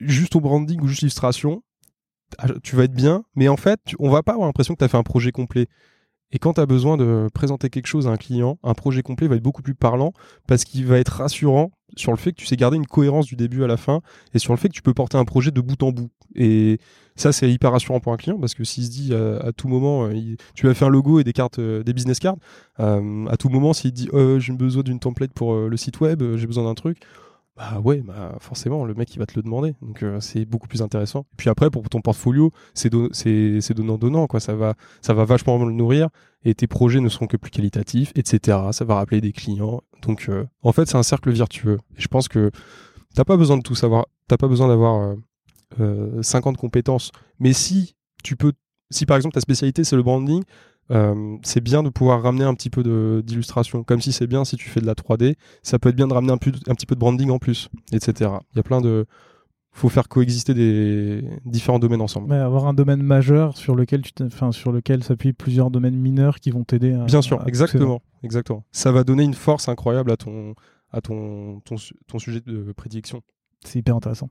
[0.00, 1.62] juste au branding ou juste l'illustration,
[2.38, 4.84] ah, tu vas être bien, mais en fait, on va pas avoir l'impression que tu
[4.84, 5.66] as fait un projet complet.
[6.32, 9.26] Et quand tu as besoin de présenter quelque chose à un client, un projet complet
[9.26, 10.12] va être beaucoup plus parlant
[10.46, 13.34] parce qu'il va être rassurant sur le fait que tu sais garder une cohérence du
[13.36, 14.00] début à la fin
[14.32, 16.10] et sur le fait que tu peux porter un projet de bout en bout.
[16.36, 16.78] Et
[17.16, 19.68] ça, c'est hyper rassurant pour un client parce que s'il se dit euh, à, tout
[19.68, 20.14] moment, euh,
[20.54, 22.36] tu vas faire un logo et des cartes, euh, des business cards,
[22.78, 26.64] à tout moment, s'il dit j'ai besoin d'une template pour le site web, j'ai besoin
[26.64, 26.98] d'un truc,
[27.56, 29.74] bah ouais, bah forcément, le mec il va te le demander.
[29.82, 31.26] Donc euh, c'est beaucoup plus intéressant.
[31.36, 32.90] puis après, pour ton portfolio, c'est
[33.74, 34.40] donnant-donnant, quoi.
[34.40, 36.08] Ça va, ça va vachement le nourrir
[36.44, 38.58] et tes projets ne seront que plus qualitatifs, etc.
[38.72, 39.82] Ça va rappeler des clients.
[40.02, 41.78] Donc euh, en fait, c'est un cercle vertueux.
[41.96, 42.50] Et je pense que
[43.14, 44.06] t'as pas besoin de tout savoir.
[44.28, 45.16] T'as pas besoin d'avoir
[45.80, 47.12] euh, 50 compétences.
[47.38, 48.52] Mais si tu peux,
[48.90, 50.42] si par exemple ta spécialité c'est le branding,
[50.90, 52.82] euh, c'est bien de pouvoir ramener un petit peu
[53.22, 53.84] d'illustration.
[53.84, 56.14] Comme si c'est bien si tu fais de la 3D, ça peut être bien de
[56.14, 58.30] ramener un, un petit peu de branding en plus, etc.
[58.52, 59.06] Il y a plein de.
[59.72, 62.32] faut faire coexister des différents domaines ensemble.
[62.32, 66.50] avoir un domaine majeur sur lequel tu enfin, sur lequel s'appuient plusieurs domaines mineurs qui
[66.50, 67.04] vont t'aider à.
[67.04, 68.64] Bien sûr, exactement, exactement.
[68.72, 70.54] Ça va donner une force incroyable à ton
[70.92, 71.76] à ton, ton,
[72.08, 73.22] ton sujet de prédiction.
[73.64, 74.28] C'est hyper intéressant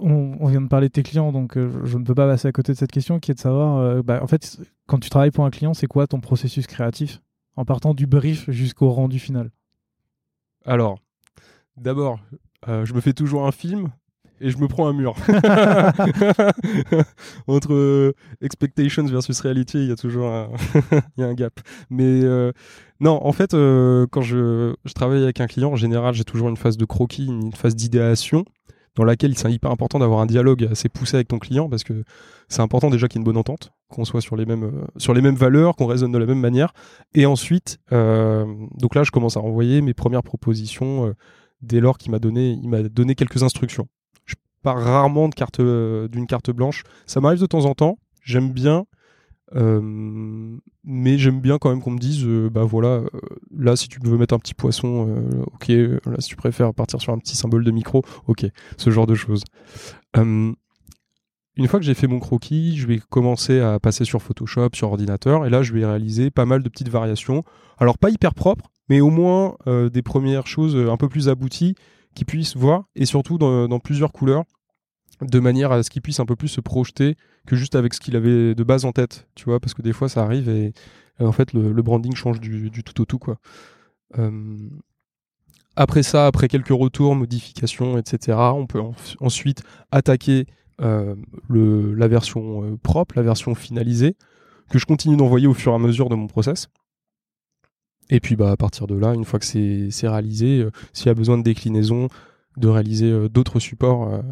[0.00, 2.52] on, vient de parler de tes clients, donc euh, je ne peux pas passer à
[2.52, 5.30] côté de cette question qui est de savoir, euh, bah, en fait, quand tu travailles
[5.30, 7.20] pour un client, c'est quoi ton processus créatif
[7.56, 9.50] en partant du brief jusqu'au rendu final?
[10.64, 10.98] Alors,
[11.76, 12.18] d'abord,
[12.68, 13.90] euh, je me fais toujours un film
[14.40, 15.14] et je me prends un mur.
[17.46, 20.50] Entre expectations versus reality, il y a toujours un,
[21.16, 21.60] y a un gap.
[21.88, 22.22] Mais
[23.00, 26.56] non, en fait, quand je, je travaille avec un client, en général, j'ai toujours une
[26.56, 28.44] phase de croquis, une phase d'idéation
[28.96, 32.04] dans laquelle c'est hyper important d'avoir un dialogue assez poussé avec ton client parce que
[32.48, 35.32] c'est important déjà qu'il y ait une bonne entente, qu'on soit sur les mêmes, euh,
[35.32, 36.72] valeurs, qu'on raisonne de la même manière.
[37.14, 38.44] Et ensuite, euh,
[38.78, 41.14] donc là, je commence à envoyer mes premières propositions euh,
[41.62, 42.56] dès lors qu'il m'a donné,
[43.16, 43.88] quelques instructions.
[44.26, 46.84] Je pars rarement d'une carte blanche.
[47.06, 47.98] Ça m'arrive de temps en temps.
[48.22, 48.86] J'aime bien
[49.56, 53.08] euh, mais j'aime bien quand même qu'on me dise, euh, bah voilà, euh,
[53.56, 57.12] là si tu veux mettre un petit poisson, ok, là si tu préfères partir sur
[57.12, 59.44] un petit symbole de micro, ok, ce genre de choses.
[60.16, 64.88] une fois que j'ai fait mon croquis, je vais commencer à passer sur Photoshop, sur
[64.90, 67.44] ordinateur, et là je vais réaliser pas mal de petites variations.
[67.78, 71.76] Alors pas hyper propres, mais au moins des premières choses un peu plus abouties
[72.14, 74.44] qui puissent voir, et surtout dans plusieurs couleurs
[75.20, 78.00] de manière à ce qu'il puisse un peu plus se projeter que juste avec ce
[78.00, 80.72] qu'il avait de base en tête, tu vois, parce que des fois ça arrive et,
[81.20, 83.38] en fait le, branding change du, tout au tout, quoi.
[84.18, 84.56] Euh,
[85.76, 88.80] après ça, après quelques retours, modifications, etc., on peut
[89.20, 90.46] ensuite attaquer
[90.80, 91.16] euh,
[91.48, 94.16] le, la version euh, propre, la version finalisée,
[94.70, 96.68] que je continue d'envoyer au fur et à mesure de mon process.
[98.10, 101.14] Et puis bah, à partir de là, une fois que c'est réalisé, s'il y a
[101.14, 102.08] besoin de déclinaison,
[102.56, 104.22] de réaliser euh, d'autres supports euh,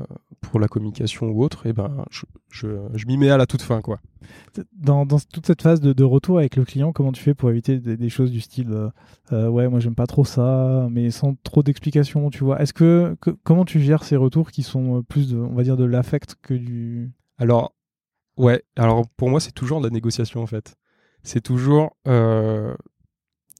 [0.41, 3.81] pour la communication ou autre, et ben je, je, m'y mets à la toute fin
[3.81, 4.01] quoi.
[4.73, 7.51] Dans, dans toute cette phase de, de, retour avec le client, comment tu fais pour
[7.51, 8.91] éviter des, choses du style
[9.33, 12.61] euh, ouais moi j'aime pas trop ça, mais sans trop d'explications, tu vois?
[12.61, 15.85] Est-ce que, comment tu gères ces retours qui sont plus de, on va dire de
[15.85, 17.75] l'affect que du Alors
[18.37, 20.77] ouais, alors pour moi c'est toujours de la négociation en fait.
[21.25, 21.97] C'est toujours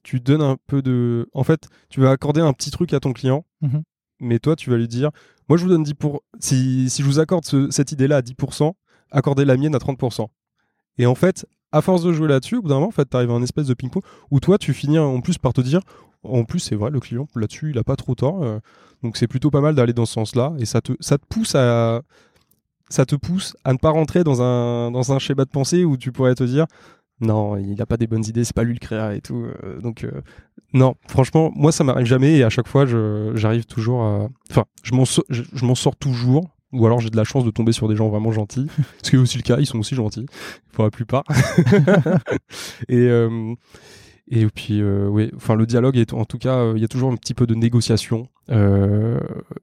[0.05, 1.29] tu donnes un peu de.
[1.33, 3.45] En fait, tu vas accorder un petit truc à ton client.
[3.61, 3.79] Mmh
[4.23, 5.11] mais toi, tu vas lui dire
[5.49, 5.95] Moi, je vous donne 10%.
[5.95, 6.23] Pour...
[6.41, 8.73] Si, je vous accorde cette idée-là à 10%,
[9.11, 10.27] accordez la mienne à 30%.
[10.99, 13.17] Et en fait, à force de jouer là-dessus, au bout d'un moment, en fait, tu
[13.17, 15.81] arrives à un espèce de ping-pong où toi, tu finis en plus par te dire
[16.23, 18.43] En plus, c'est vrai, le client, là-dessus, il a pas trop tort.
[18.43, 18.59] Euh,
[19.03, 20.53] donc, c'est plutôt pas mal d'aller dans ce sens-là.
[20.59, 22.03] Et ça te, ça te pousse à.
[22.89, 25.97] Ça te pousse à ne pas rentrer dans un, dans un schéma de pensée où
[25.97, 26.67] tu pourrais te dire
[27.21, 29.45] non, il n'a pas des bonnes idées, c'est pas lui le créa et tout.
[29.65, 30.23] Euh, donc, euh,
[30.73, 34.29] non, franchement, moi, ça m'arrive jamais et à chaque fois, j'arrive toujours à.
[34.51, 34.95] Enfin, je
[35.65, 36.51] m'en sors toujours.
[36.73, 38.67] Ou alors j'ai de la chance de tomber sur des gens vraiment gentils.
[39.03, 40.27] Ce qui est aussi le cas, ils sont aussi gentils,
[40.73, 41.25] pour la plupart.
[42.89, 43.55] et, euh,
[44.29, 46.89] Et puis, euh, oui, enfin, le dialogue est, en tout cas, euh, il y a
[46.89, 48.29] toujours un petit peu de négociation.
[48.49, 49.19] Il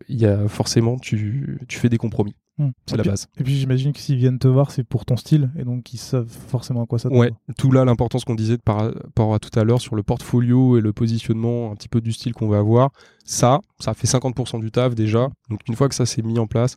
[0.10, 2.36] y a forcément, tu, tu fais des compromis.
[2.60, 2.72] Hmm.
[2.86, 3.28] C'est la puis- base.
[3.40, 5.98] Et puis j'imagine que s'ils viennent te voir, c'est pour ton style, et donc ils
[5.98, 9.58] savent forcément à quoi ça Ouais, tout là, l'importance qu'on disait par rapport à tout
[9.58, 12.58] à l'heure sur le portfolio et le positionnement un petit peu du style qu'on va
[12.60, 12.90] avoir,
[13.24, 15.30] ça, ça fait 50% du taf déjà.
[15.50, 16.76] Donc une fois que ça s'est mis en place,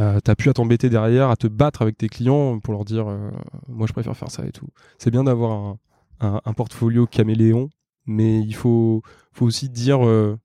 [0.00, 3.06] euh, t'as plus à t'embêter derrière, à te battre avec tes clients pour leur dire,
[3.08, 3.30] euh,
[3.68, 4.66] moi je préfère faire ça et tout.
[4.98, 5.78] C'est bien d'avoir un,
[6.20, 7.68] un- un portfolio caméléon,
[8.06, 10.36] mais il faut, faut aussi dire, euh,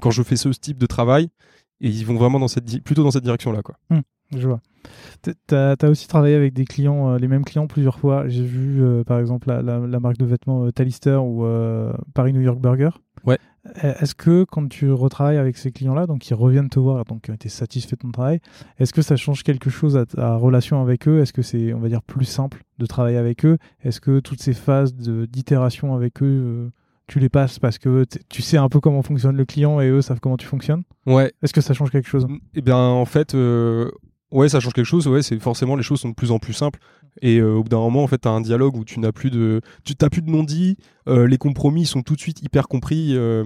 [0.00, 1.28] quand je fais ce type de travail,
[1.80, 3.76] et ils vont vraiment dans cette, plutôt dans cette direction-là, quoi.
[4.34, 4.60] Je vois.
[5.22, 8.28] T- T'as as aussi travaillé avec des clients, euh, les mêmes clients plusieurs fois.
[8.28, 11.92] J'ai vu euh, par exemple la, la- la marque de vêtements euh, Talister ou euh,
[12.14, 12.90] Paris New York Burger.
[13.24, 13.38] Ouais.
[13.82, 17.46] Est-ce que quand tu retravailles avec ces clients-là, donc ils reviennent te voir, donc tu
[17.46, 18.38] es satisfait de ton travail,
[18.78, 21.20] est-ce que ça change quelque chose à ta relation avec eux?
[21.20, 23.58] Est-ce que c'est, on va dire, plus simple de travailler avec eux?
[23.82, 26.70] Est-ce que toutes ces phases d'itération avec eux,
[27.08, 30.00] tu les passes parce que tu sais un peu comment fonctionne le client et eux
[30.02, 30.84] savent comment tu fonctionnes?
[31.06, 32.26] Ouais, Est-ce que ça change quelque chose?
[32.54, 33.90] Eh bien, en fait, euh,
[34.30, 35.06] ouais, ça change quelque chose.
[35.06, 36.80] Ouais, c'est forcément les choses sont de plus en plus simples.
[37.22, 39.30] Et euh, au bout d'un moment, en fait, t'as un dialogue où tu n'as plus
[39.30, 39.94] de, tu
[40.26, 40.76] non-dit.
[41.08, 43.16] euh, les compromis sont tout de suite hyper compris.
[43.16, 43.44] euh.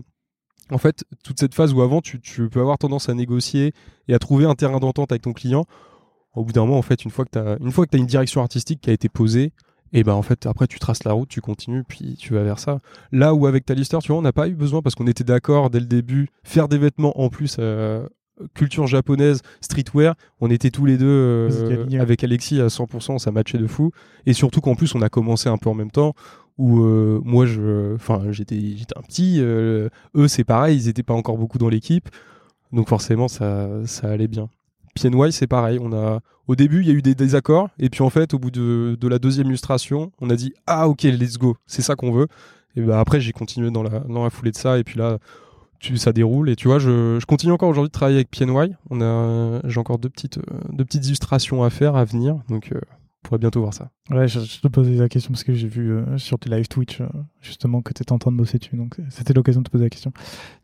[0.70, 3.72] en fait, toute cette phase où avant, tu, tu peux avoir tendance à négocier
[4.08, 5.66] et à trouver un terrain d'entente avec ton client.
[6.34, 8.80] Au bout d'un moment, en fait, une fois que t'as, une t'as une direction artistique
[8.80, 9.52] qui a été posée,
[9.92, 12.60] et ben en fait, après, tu traces la route, tu continues, puis tu vas vers
[12.60, 12.78] ça.
[13.10, 15.70] Là où avec Talister, tu vois, on n'a pas eu besoin parce qu'on était d'accord
[15.70, 17.56] dès le début, faire des vêtements en plus.
[18.55, 23.59] Culture japonaise, streetwear, on était tous les deux euh, avec Alexis à 100%, ça matchait
[23.59, 23.92] de fou.
[24.26, 26.14] Et surtout qu'en plus, on a commencé un peu en même temps,
[26.59, 31.03] où euh, moi, je, enfin, j'étais, j'étais un petit, euh, eux, c'est pareil, ils n'étaient
[31.03, 32.09] pas encore beaucoup dans l'équipe,
[32.72, 34.48] donc forcément, ça, ça allait bien.
[34.94, 38.03] PNY, c'est pareil, on a, au début, il y a eu des désaccords, et puis
[38.03, 41.38] en fait, au bout de, de la deuxième illustration, on a dit, ah ok, let's
[41.38, 42.26] go, c'est ça qu'on veut.
[42.76, 45.18] Et ben après, j'ai continué dans la, dans la foulée de ça, et puis là,
[45.96, 46.50] ça déroule.
[46.50, 48.74] Et tu vois je, continue encore aujourd'hui de travailler avec PNY
[49.64, 52.38] j'ai encore deux petites euh, deux petites illustrations à faire à venir.
[52.48, 52.80] Donc euh,
[53.22, 53.90] on pourrait bientôt voir ça.
[54.10, 57.02] Ouais, je, te posais la question parce que j'ai vu euh, sur tes live Twitch
[57.40, 59.84] justement que tu étais en train de bosser dessus, donc c'était l'occasion de te poser
[59.84, 60.12] la question.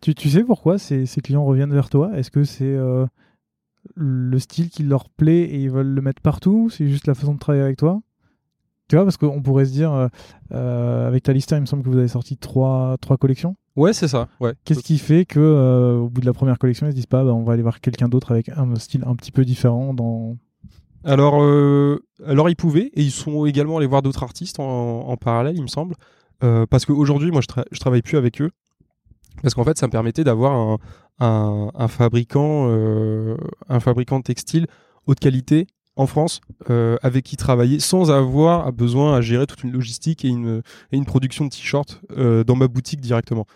[0.00, 2.16] Tu, sais pourquoi ces, clients reviennent vers toi?
[2.16, 2.76] Est-ce que c'est
[3.94, 7.35] le style qui leur plaît et ils veulent le mettre partout C'est juste la façon
[7.35, 8.00] de travailler avec toi?
[8.88, 10.09] Tu vois, parce qu'on pourrait se dire,
[10.50, 13.57] avec Talister, il me semble que vous avez sorti trois collections.
[13.77, 16.87] Ouais c'est ça ouais Qu'est-ce qui fait que euh, au bout de la première collection,
[16.87, 19.15] ils se disent pas, bah, on va aller voir quelqu'un d'autre avec un style un
[19.15, 20.37] petit peu différent dans.
[21.05, 25.17] alors euh, alors ils pouvaient et ils sont également allés voir d'autres artistes en, en
[25.17, 25.95] parallèle il me semble
[26.45, 28.51] Euh, parce qu'aujourd'hui moi je, tra- je travaille plus avec eux
[29.43, 30.79] parce qu'en fait ça me permettait d'avoir un,
[31.21, 32.69] un, un fabricant
[33.69, 34.67] un fabricant de textile
[35.07, 39.72] haute qualité en France euh, avec qui travailler sans avoir besoin à gérer toute une
[39.72, 40.62] logistique et une,
[41.06, 43.46] production de t-shirts euh, dans ma boutique directement.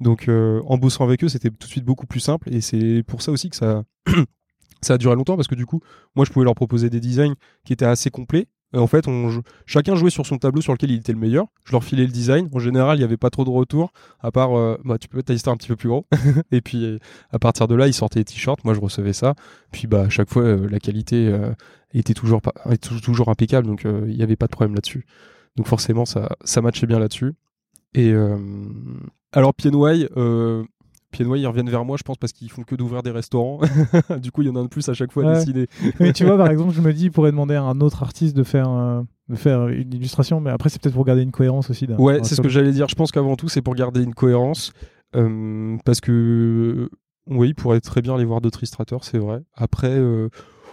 [0.00, 3.02] Donc euh, en bossant avec eux, c'était tout de suite beaucoup plus simple et c'est
[3.06, 3.84] pour ça aussi que ça,
[4.82, 5.80] ça a duré longtemps parce que du coup,
[6.16, 7.34] moi je pouvais leur proposer des designs
[7.64, 8.46] qui étaient assez complets.
[8.72, 9.04] En fait,
[9.66, 11.46] chacun jouait sur son tableau sur lequel il était le meilleur.
[11.64, 12.48] Je leur filais le design.
[12.52, 15.16] En général, il n'y avait pas trop de retours, à part euh, bah, tu peux
[15.16, 16.06] mettre ta liste un petit peu plus gros.
[16.52, 16.98] et puis
[17.32, 18.64] à partir de là, ils sortaient les t-shirts.
[18.64, 19.34] Moi, je recevais ça.
[19.72, 21.52] Puis bah, à chaque fois, euh, la qualité euh,
[21.94, 22.40] était toujours,
[23.02, 23.66] toujours impeccable.
[23.66, 25.04] Donc euh, il n'y avait pas de problème là-dessus.
[25.56, 26.28] Donc forcément, ça,
[26.62, 27.32] matchait bien là-dessus.
[27.94, 28.14] Et
[29.32, 30.06] alors, PNY,
[31.14, 33.58] euh, PNY, ils reviennent vers moi, je pense, parce qu'ils font que d'ouvrir des restaurants.
[34.22, 35.34] du coup, il y en a un de plus à chaque fois à Ouais.
[35.34, 35.66] dessiner.
[36.00, 38.36] Mais tu vois, par exemple, je me dis, il pourrait demander à un autre artiste
[38.36, 41.70] de faire, euh, de faire une illustration, mais après, c'est peut-être pour garder une cohérence
[41.70, 41.86] aussi.
[41.98, 42.88] Ouais, c'est ce que j'allais dire.
[42.88, 44.72] Je pense qu'avant tout, c'est pour garder une cohérence.
[45.16, 46.88] euh, parce que,
[47.26, 49.42] oui, il pourrait très bien aller voir d'autres illustrateurs, c'est vrai.
[49.56, 50.28] Après, euh,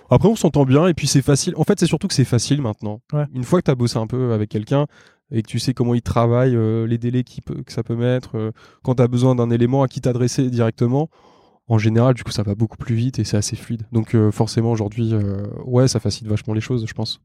[0.10, 1.54] après on s'entend bien et puis c'est facile.
[1.58, 3.02] En fait, c'est surtout que c'est facile maintenant.
[3.14, 3.26] Ouais.
[3.34, 4.86] Une fois que tu as bossé un peu avec quelqu'un
[5.32, 7.96] et que tu sais comment il travaille, euh, les délais qu'il peut- que ça peut
[7.96, 8.52] mettre, euh,
[8.84, 11.10] quand tu as besoin d'un élément à qui t'adresser directement,
[11.68, 13.84] en général, du coup, ça va beaucoup plus vite et c'est assez fluide.
[13.92, 15.14] Donc, euh, forcément, aujourd'hui,
[15.66, 17.20] ouais, ça facilite vachement les choses, je pense.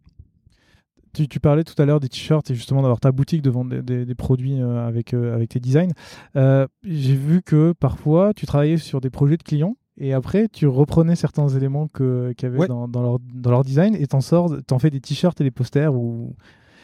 [1.15, 3.71] Tu, tu parlais tout à l'heure des t-shirts et justement d'avoir ta boutique de vendre
[3.71, 5.93] des, des- des produits avec, avec tes designs.
[6.35, 11.17] J'ai vu que parfois tu travaillais sur des projets de clients et après tu reprenais
[11.17, 12.69] certains éléments qu'il y avait Ouais.
[12.69, 15.51] dans, dans leur, dans leur design et t'en sors, t'en fais des t-shirts et des
[15.51, 15.95] posters.
[15.95, 16.35] Ou...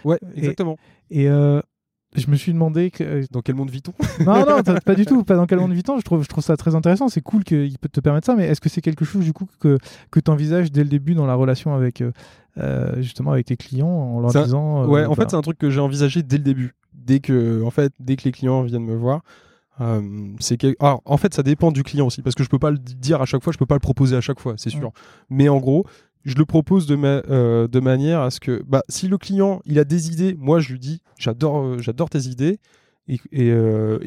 [0.05, 0.77] Ouais, exactement.
[1.11, 1.61] Et euh,
[2.17, 3.93] je me suis demandé que, euh, Dans quel monde vit-on?
[4.25, 5.99] Non, non, pas du tout, pas dans quel monde vit-on.
[5.99, 7.09] Je trouve, je trouve ça très intéressant.
[7.09, 9.47] C'est cool qu'il peut te permettre ça, mais est-ce que c'est quelque chose du coup
[9.61, 9.79] que,
[10.11, 12.03] que tu envisages dès le début dans la relation avec
[12.59, 15.59] euh, justement avec tes clients en leur disant Ouais, en bah, fait, c'est un truc
[15.59, 16.75] que j'ai envisagé dès le début.
[16.95, 19.23] Dès que, en fait, dès que les clients viennent me voir,
[19.81, 20.01] euh,
[20.41, 20.75] c'est que...
[20.81, 23.23] Alors, en fait, ça dépend du client aussi, parce que je peux pas le dire
[23.23, 24.93] à chaque fois, je peux pas le proposer à chaque fois, c'est sûr.
[25.31, 25.85] Mais en gros,
[26.25, 29.61] je le propose de, ma- euh, de manière à ce que, bah, si le client
[29.65, 32.59] il a des idées, moi je lui dis, j'adore, euh, j'adore tes idées.
[33.07, 33.19] et,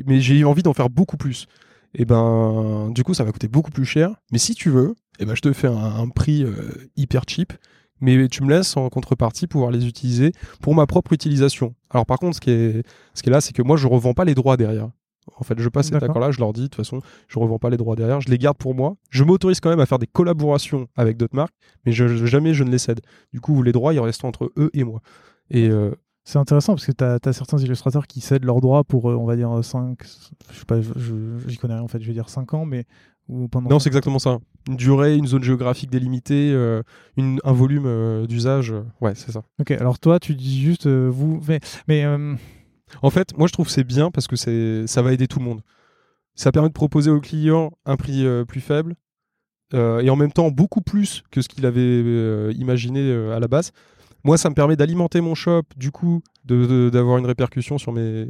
[0.05, 1.47] mais j'ai envie d'en faire beaucoup plus.
[1.93, 4.15] Et ben, du coup, ça va coûter beaucoup plus cher.
[4.31, 6.53] Mais si tu veux, et ben, je te fais un, prix euh,
[6.95, 7.53] hyper cheap.
[8.03, 11.75] Mais tu me laisses en contrepartie pouvoir les utiliser pour ma propre utilisation.
[11.91, 14.15] Alors par contre, ce qui est, ce qui est là, c'est que moi, je revends
[14.15, 14.89] pas les droits derrière.
[15.37, 17.69] En fait, je passe cet accord-là, je leur dis, de toute façon, je revends pas
[17.69, 18.95] les droits derrière, je les garde pour moi.
[19.09, 21.53] Je m'autorise quand même à faire des collaborations avec d'autres marques,
[21.85, 23.01] mais je, jamais je ne les cède.
[23.33, 25.01] Du coup, les droits, ils restent entre eux et moi.
[25.49, 25.91] Et euh,
[26.23, 29.25] c'est intéressant parce que tu as, certains illustrateurs qui cèdent leurs droits pour, euh, on
[29.25, 29.97] va dire, 5,
[30.51, 30.79] je sais pas,
[31.47, 32.85] j'y connais rien en fait, je vais dire 5 ans, mais.
[33.29, 34.39] Ou pendant non, c'est exactement ça.
[34.67, 36.81] Une durée, une zone géographique délimitée, euh,
[37.15, 38.73] une, un volume euh, d'usage.
[38.99, 39.43] ouais, c'est ça.
[39.59, 41.39] Ok, alors toi, tu dis juste, vous.
[41.47, 41.59] Mais.
[41.87, 42.03] mais
[43.01, 44.35] En fait, moi, je trouve c'est bien parce que
[44.87, 45.61] ça va aider tout le monde.
[46.35, 48.95] Ça permet de proposer au client un prix plus faible
[49.73, 53.71] et en même temps beaucoup plus que ce qu'il avait imaginé à la base.
[54.23, 58.25] Moi, ça me permet d'alimenter mon shop, du coup, d'avoir une répercussion sur mes,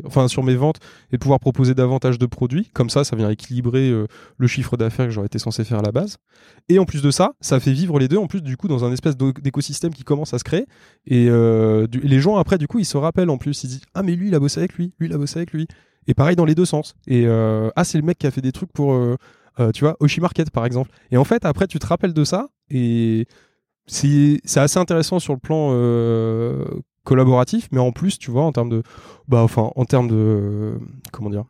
[0.55, 0.79] ventes
[1.11, 2.69] et pouvoir proposer davantage de produits.
[2.73, 5.81] Comme ça, ça vient équilibrer euh, le chiffre d'affaires que j'aurais été censé faire à
[5.81, 6.17] la base.
[6.69, 8.85] Et en plus de ça, ça fait vivre les deux, en plus, du coup, dans
[8.85, 10.65] un espèce d'écosystème qui commence à se créer.
[11.05, 13.63] Et euh, les gens, après, du coup, ils se rappellent en plus.
[13.63, 15.51] Ils disent Ah, mais lui, il a bossé avec lui, lui, il a bossé avec
[15.51, 15.67] lui.
[16.07, 16.95] Et pareil dans les deux sens.
[17.07, 18.97] Et euh, Ah, c'est le mec qui a fait des trucs pour.
[19.73, 20.89] tu vois, Oshi Market par exemple.
[21.11, 23.27] Et en fait, après, tu te rappelles de ça et
[23.91, 26.65] c'est assez intéressant sur le plan euh,
[27.03, 28.83] collaboratif, mais en plus, tu vois, en termes de,
[29.27, 30.79] bah, enfin, en termes de,
[31.11, 31.43] comment dire,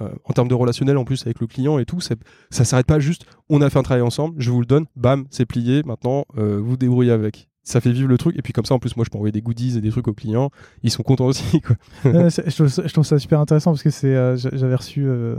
[0.00, 2.14] euh, en termes de relationnel en plus avec le client et tout, ça
[2.50, 3.26] s'arrête pas juste.
[3.50, 5.82] On a fait un travail ensemble, je vous le donne, bam, c'est plié.
[5.82, 8.36] Maintenant, euh, vous débrouillez avec ça fait vivre le truc.
[8.38, 10.08] Et puis comme ça, en plus, moi, je peux envoyer des goodies et des trucs
[10.08, 10.50] aux clients.
[10.82, 11.60] Ils sont contents aussi.
[11.60, 11.76] Quoi.
[12.04, 15.36] je, trouve, ça super intéressant parce que c'est, euh, j'avais reçu euh,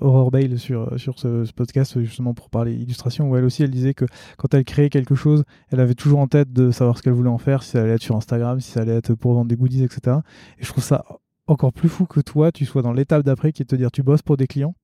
[0.00, 3.94] Aurore Bale sur, sur ce, podcast justement pour parler illustration où elle aussi, elle disait
[3.94, 7.12] que quand elle créait quelque chose, elle avait toujours en tête de savoir ce qu'elle
[7.12, 9.48] voulait en faire, si ça allait être sur Instagram, si ça allait être pour vendre
[9.48, 10.18] des goodies, etc.
[10.58, 11.04] Et je trouve ça
[11.46, 13.90] encore plus fou que toi, tu sois dans l'étape d'après qui est de te dire
[13.90, 14.74] tu bosses pour des clients.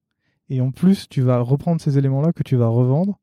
[0.50, 3.18] Et en plus, tu vas reprendre ces éléments-là que tu vas revendre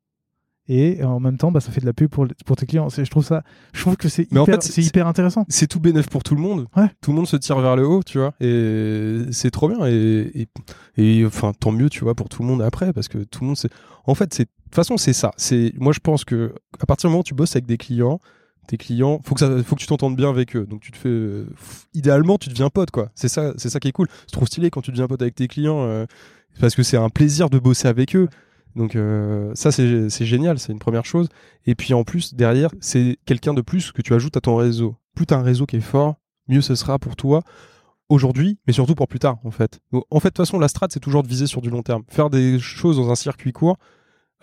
[0.71, 2.87] et en même temps bah, ça fait de la pub pour, pour tes clients.
[2.87, 5.45] Je trouve ça je trouve que c'est hyper, c'est hyper intéressant.
[5.49, 6.67] c'est tout bénéf pour tout le monde.
[7.01, 8.33] Tout le monde se tire vers le haut tu vois.
[8.39, 9.85] Et c'est trop bien.
[9.85, 10.47] Et,
[10.97, 13.47] et, enfin tant mieux tu vois pour tout le monde après parce que tout le
[13.47, 13.69] monde c'est
[14.05, 15.31] en fait c'est de toute façon c'est ça.
[15.35, 18.21] C'est moi je pense que à partir du moment où tu bosses avec des clients
[18.67, 20.65] tes clients faut que ça faut que tu t'entendes bien avec eux.
[20.65, 21.43] Donc tu te fais
[21.93, 23.09] idéalement tu deviens pote quoi.
[23.15, 24.07] C'est ça c'est ça qui est cool.
[24.21, 26.05] C'est trop stylé quand tu deviens pote avec tes clients euh,
[26.61, 28.29] parce que c'est un plaisir de bosser avec eux
[28.75, 31.27] donc euh, ça c'est génial, c'est une première chose.
[31.65, 34.95] Et puis en plus derrière c'est quelqu'un de plus que tu ajoutes à ton réseau.
[35.15, 36.15] Plus tu as un réseau qui est fort,
[36.47, 37.41] mieux ce sera pour toi
[38.09, 39.79] aujourd'hui, mais surtout pour plus tard en fait.
[39.91, 42.03] en fait de toute façon la strat c'est toujours de viser sur du long terme.
[42.07, 43.77] Faire des choses dans un circuit court,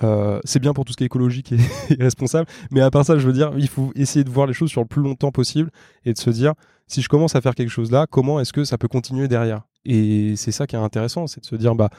[0.02, 1.52] euh, c'est bien pour tout ce qui est écologique
[1.90, 4.54] et, responsable, mais à part ça je veux dire il faut essayer de voir les
[4.54, 5.70] choses sur le plus longtemps possible
[6.04, 6.54] et de se dire
[6.86, 9.62] si je commence à faire quelque chose là, comment est-ce que ça peut continuer derrière?
[9.84, 11.90] Et c'est ça qui est intéressant, c'est de se dire bah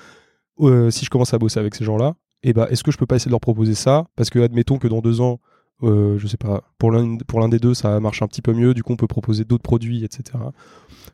[0.61, 2.97] euh, si je commence à bosser avec ces gens-là, et eh bah, est-ce que je
[2.97, 4.05] peux pas essayer de leur proposer ça?
[4.15, 5.39] Parce que admettons que dans deux ans,
[5.83, 8.53] euh, je sais pas, pour l'un pour l'un des deux, ça marche un petit peu
[8.53, 8.73] mieux.
[8.73, 10.37] Du coup, on peut proposer d'autres produits, etc.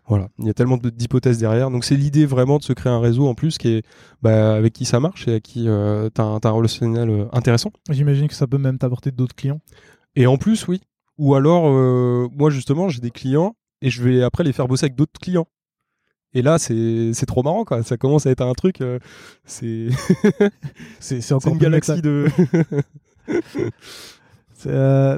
[0.08, 1.70] Voilà, il y a tellement d'hypothèses derrière.
[1.70, 3.86] Donc c'est l'idée vraiment de se créer un réseau en plus qui est
[4.22, 7.72] bah, avec qui ça marche et à qui euh, tu as, un relationnel euh, intéressant.
[7.90, 9.62] J'imagine que ça peut même t'apporter d'autres clients.
[10.16, 10.82] Et en plus, oui.
[11.18, 11.72] Ou alors,
[12.34, 15.48] moi justement, j'ai des clients et je vais après les faire bosser avec d'autres clients.
[16.36, 17.82] Et là, c'est trop marrant, quoi.
[17.82, 18.82] Ça commence à être un truc.
[18.82, 19.00] Euh,
[19.46, 19.88] c'est
[21.00, 22.28] c'est encore une galaxie de.
[24.68, 25.16] Euh,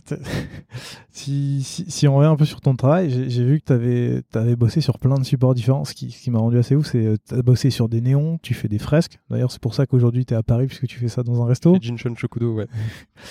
[1.12, 4.58] si, si, on revient un peu sur ton travail, j'ai vu que tu avais, avais,
[4.58, 5.86] bossé sur plein de supports différents.
[5.86, 8.02] Ce qui, qui m'a rendu assez ouf, c'est que euh, tu as bossé sur des
[8.02, 9.20] néons, tu fais des fresques.
[9.30, 11.46] D'ailleurs, c'est pour ça qu'aujourd'hui tu es à Paris, puisque tu fais ça dans un
[11.46, 11.78] resto.
[11.80, 12.68] Jinshan Shokudo, ouais.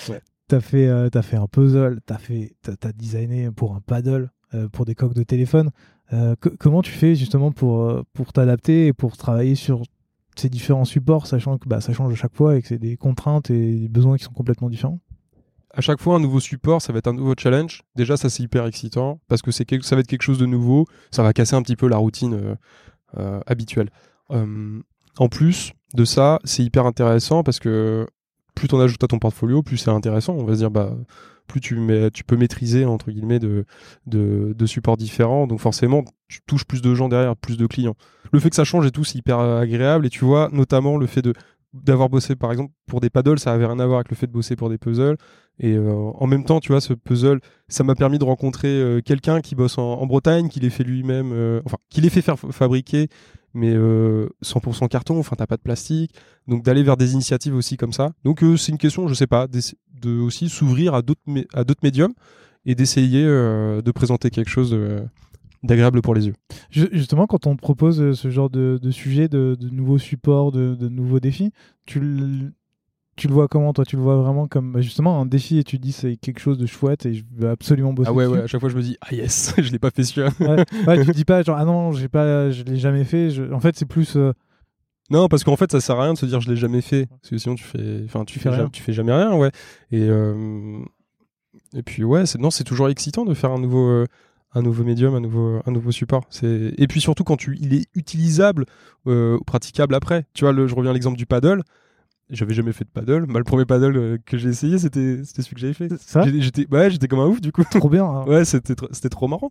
[0.09, 0.21] ouais.
[0.49, 4.31] Tu as, fait, as fait un puzzle, tu as, as, designé pour un paddle,
[4.71, 5.69] pour des coques de téléphone.
[6.13, 9.83] Euh, comment tu fais justement pour, euh, pour t'adapter et pour travailler sur
[10.35, 12.95] ces différents supports, sachant que bah, ça change à chaque fois et que c'est des
[12.95, 14.99] contraintes et des besoins qui sont complètement différents?
[15.73, 17.81] À chaque fois un nouveau support, ça va être un nouveau challenge.
[17.95, 20.85] Déjà, ça c'est hyper excitant parce que c'est ça va être quelque chose de nouveau.
[21.11, 22.57] Ça va casser un petit peu la routine
[23.17, 23.89] euh, habituelle.
[24.29, 28.07] en plus de ça, c'est hyper intéressant parce que
[28.55, 30.33] plus tu en ajoutes à ton portfolio, plus c'est intéressant.
[30.33, 30.95] On va se dire bah
[31.47, 31.75] plus tu,
[32.25, 35.47] peux maîtriser entre guillemets de, supports différents.
[35.47, 37.95] Donc forcément, tu touches plus de gens derrière, plus de clients.
[38.31, 40.05] Le fait que ça change et tout, c'est hyper agréable.
[40.05, 41.25] Et tu vois, notamment le fait
[41.73, 44.27] d'avoir bossé par exemple pour des paddles, ça avait rien à voir avec le fait
[44.27, 45.17] de bosser pour des puzzles.
[45.59, 49.01] Et euh, en même temps, tu vois, ce puzzle, ça m'a permis de rencontrer euh,
[49.01, 52.37] quelqu'un qui bosse en, Bretagne, qui les fait lui-même, euh, enfin, qui les fait faire
[52.37, 53.07] fabriquer,
[53.57, 53.75] mais
[54.43, 56.13] 100% carton, enfin, t'as pas de plastique.
[56.47, 58.11] Donc d'aller vers des initiatives aussi comme ça.
[58.23, 62.13] Donc c'est une question, je sais pas, de aussi s'ouvrir à d'autres médiums
[62.65, 64.77] et d'essayer de présenter quelque chose
[65.63, 66.33] d'agréable pour les yeux.
[66.69, 70.87] Ju- Justement, quand on propose euh, ce genre de, sujet, de, nouveaux supports, de, de
[70.87, 71.51] nouveaux défis,
[71.85, 71.99] tu
[73.17, 75.63] tu le vois comment toi Tu le vois vraiment comme bah, justement un défi et
[75.65, 78.23] tu te dis c'est quelque chose de chouette et je veux absolument bosser Ah ouais,
[78.25, 78.37] dessus.
[78.37, 80.29] ouais, à chaque fois je me dis, ah yes, je l'ai pas fait celui-là.
[80.39, 83.29] Ouais, ouais, tu te dis pas genre ah non, j'ai pas, je l'ai jamais fait.
[83.31, 84.31] je- En fait, c'est plus euh,
[85.09, 87.07] Non, parce qu'en fait, ça sert à rien de se dire je l'ai jamais fait,
[87.07, 88.69] parce que sinon tu fais, enfin, tu, Tu fais fais ja- rien.
[88.69, 89.51] tu fais jamais rien, ouais.
[89.91, 90.79] Et euh,
[91.73, 94.05] et puis ouais, c'est non, c'est toujours excitant de faire un nouveau, euh,
[94.53, 96.23] un nouveau médium, un nouveau, un nouveau support.
[96.29, 98.65] C'est et puis surtout quand tu, il est utilisable,
[99.07, 100.25] euh, praticable après.
[100.33, 101.63] Tu vois, le, je reviens à l'exemple du paddle.
[102.29, 103.25] J'avais jamais fait de paddle.
[103.27, 105.89] Bah, le premier paddle euh, que j'ai essayé, c'était, celui que j'avais fait.
[105.97, 107.63] ça, J'étais, ouais, j'étais comme un ouf du coup.
[107.63, 108.03] trop bien.
[108.05, 108.25] hein.
[108.25, 109.49] Ouais, c'était, tr- trop marrant.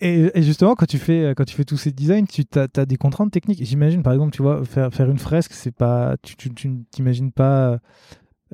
[0.00, 2.96] Et, et justement, quand tu fais quand tu fais tous ces designs, tu as, des
[2.96, 3.64] contraintes techniques.
[3.64, 7.30] J'imagine, par exemple, tu vois, faire faire une fresque, c'est pas, tu tu, tu t'imagines
[7.32, 7.78] pas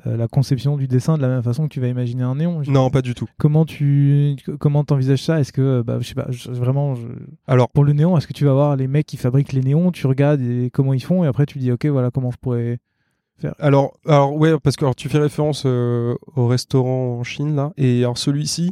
[0.07, 2.61] euh, la conception du dessin de la même façon que tu vas imaginer un néon.
[2.67, 3.27] Non, pas du tout.
[3.37, 5.39] Comment tu comment t'envisages ça?
[5.39, 7.07] Est-ce que bah, je sais pas, je- vraiment je-
[7.47, 9.91] Alors, pour le néon, est-ce que tu vas voir les mecs qui fabriquent les néons,
[9.91, 12.79] tu regardes et comment ils font et après tu dis ok voilà comment je pourrais
[13.59, 17.73] Alors, alors ouais, parce que alors, tu fais référence euh, au restaurant en Chine là,
[17.77, 18.71] et alors celui-ci,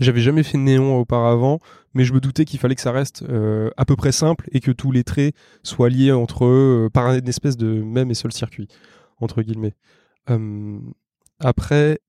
[0.00, 1.58] j'avais jamais fait de néon auparavant,
[1.94, 4.60] mais je me doutais qu'il fallait que ça reste euh, à peu près simple et
[4.60, 8.14] que tous les traits soient liés entre eux euh, par une espèce de même et
[8.14, 8.68] seul circuit
[9.20, 9.74] entre guillemets.
[11.40, 12.00] Après,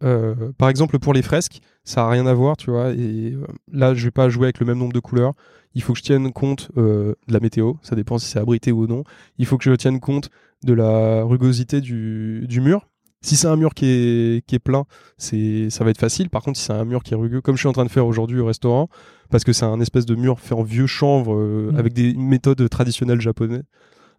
[0.58, 2.92] par exemple pour les fresques, ça a rien à voir, tu vois.
[2.92, 3.36] Et
[3.72, 5.34] là, je vais pas jouer avec le même nombre de couleurs.
[5.74, 7.74] Il faut que je tienne compte de la météo.
[7.82, 9.04] Ça dépend si c'est abrité ou non.
[9.38, 10.30] Il faut que je tienne compte
[10.64, 12.88] de la rugosité du, du mur.
[13.22, 14.86] Si c'est un mur qui est, qui est plein,
[15.18, 16.30] c'est, ça va être facile.
[16.30, 17.92] Par contre, si c'est un mur qui est rugueux, comme je suis en train de
[17.92, 18.88] faire aujourd'hui au restaurant,
[19.30, 21.78] parce que c'est un espèce de mur fait en vieux chanvre euh, Mhm.
[21.78, 23.64] avec des méthodes traditionnelles japonaises,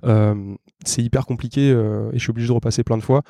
[0.05, 3.23] euh, c'est hyper compliqué euh, et je suis obligé de repasser plein de fois.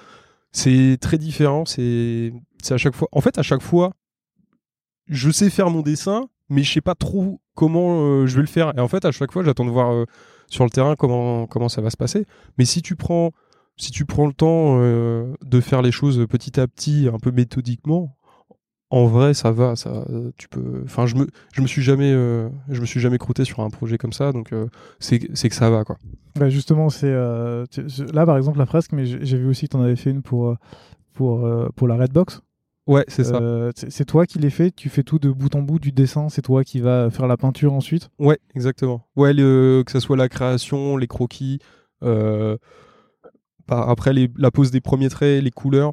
[0.50, 1.64] C'est très différent.
[1.64, 2.32] C'est,
[2.62, 3.06] c'est à chaque fois.
[3.12, 3.92] En fait, à chaque fois,
[5.06, 8.72] je sais faire mon dessin, mais je sais pas trop comment je vais le faire.
[8.76, 10.04] Et en fait, à chaque fois, j'attends de voir
[10.50, 12.26] sur le terrain comment comment ça va se passer.
[12.58, 13.30] Mais si tu prends
[13.78, 17.30] si tu prends le temps euh, de faire les choses petit à petit, un peu
[17.30, 18.14] méthodiquement,
[18.90, 19.76] en vrai, ça va.
[19.76, 20.04] Ça,
[20.36, 20.82] tu peux.
[20.84, 23.70] Enfin, je me je me suis jamais euh, je me suis jamais croûté sur un
[23.70, 24.66] projet comme ça, donc euh,
[24.98, 25.96] c'est que ça va quoi.
[26.36, 27.64] Bah, justement, c'est euh,
[28.12, 30.22] là par exemple la fresque, mais j'ai vu aussi que tu en avais fait une
[30.22, 30.56] pour
[31.12, 32.42] pour pour la Redbox.
[32.90, 33.36] Ouais, c'est ça.
[33.36, 36.28] Euh, c'est toi qui l'as fait, tu fais tout de bout en bout du dessin,
[36.28, 38.08] c'est toi qui vas faire la peinture ensuite?
[38.18, 39.06] Ouais, exactement.
[39.14, 41.60] Ouais, le- que ce soit la création, les croquis,
[42.02, 42.56] euh,
[43.68, 45.92] après les- la pose des premiers traits, les couleurs,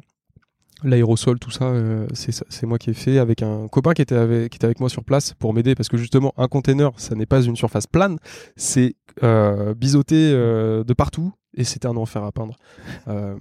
[0.82, 4.02] l'aérosol, tout ça, euh, c'est ça- c'est moi qui ai fait avec un copain qui
[4.02, 6.90] était avec, qui était avec moi sur place pour m'aider parce que justement un container,
[6.96, 8.18] ça n'est pas une surface plane,
[8.56, 8.96] c'est
[9.76, 12.56] biseauté de partout et c'était un enfer à peindre.
[13.08, 13.34] Euh,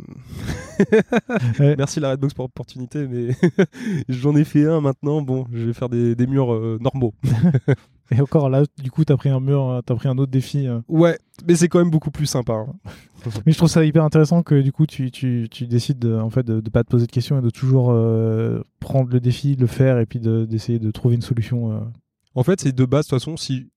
[1.60, 1.76] Ouais.
[1.78, 3.30] Merci la Redbox pour l'opportunité, mais
[4.10, 5.22] j'en ai fait un maintenant.
[5.22, 7.14] Bon, je vais faire des, des murs euh, normaux.
[8.12, 10.68] Et encore là, du coup, t'as pris un mur, euh, t'as pris un autre défi.
[10.68, 10.80] euh.
[10.88, 12.54] Ouais, mais c'est quand même beaucoup plus sympa.
[12.54, 12.74] hein.
[13.46, 16.30] Mais je trouve ça hyper intéressant que du coup, tu, tu, tu décides de, en
[16.30, 17.88] fait de, de pas te poser de questions et de toujours
[18.80, 21.92] prendre le défi, le faire et puis de- d'essayer de, trouver une solution.
[22.36, 23.68] En fait, c'est de base, de toute façon, si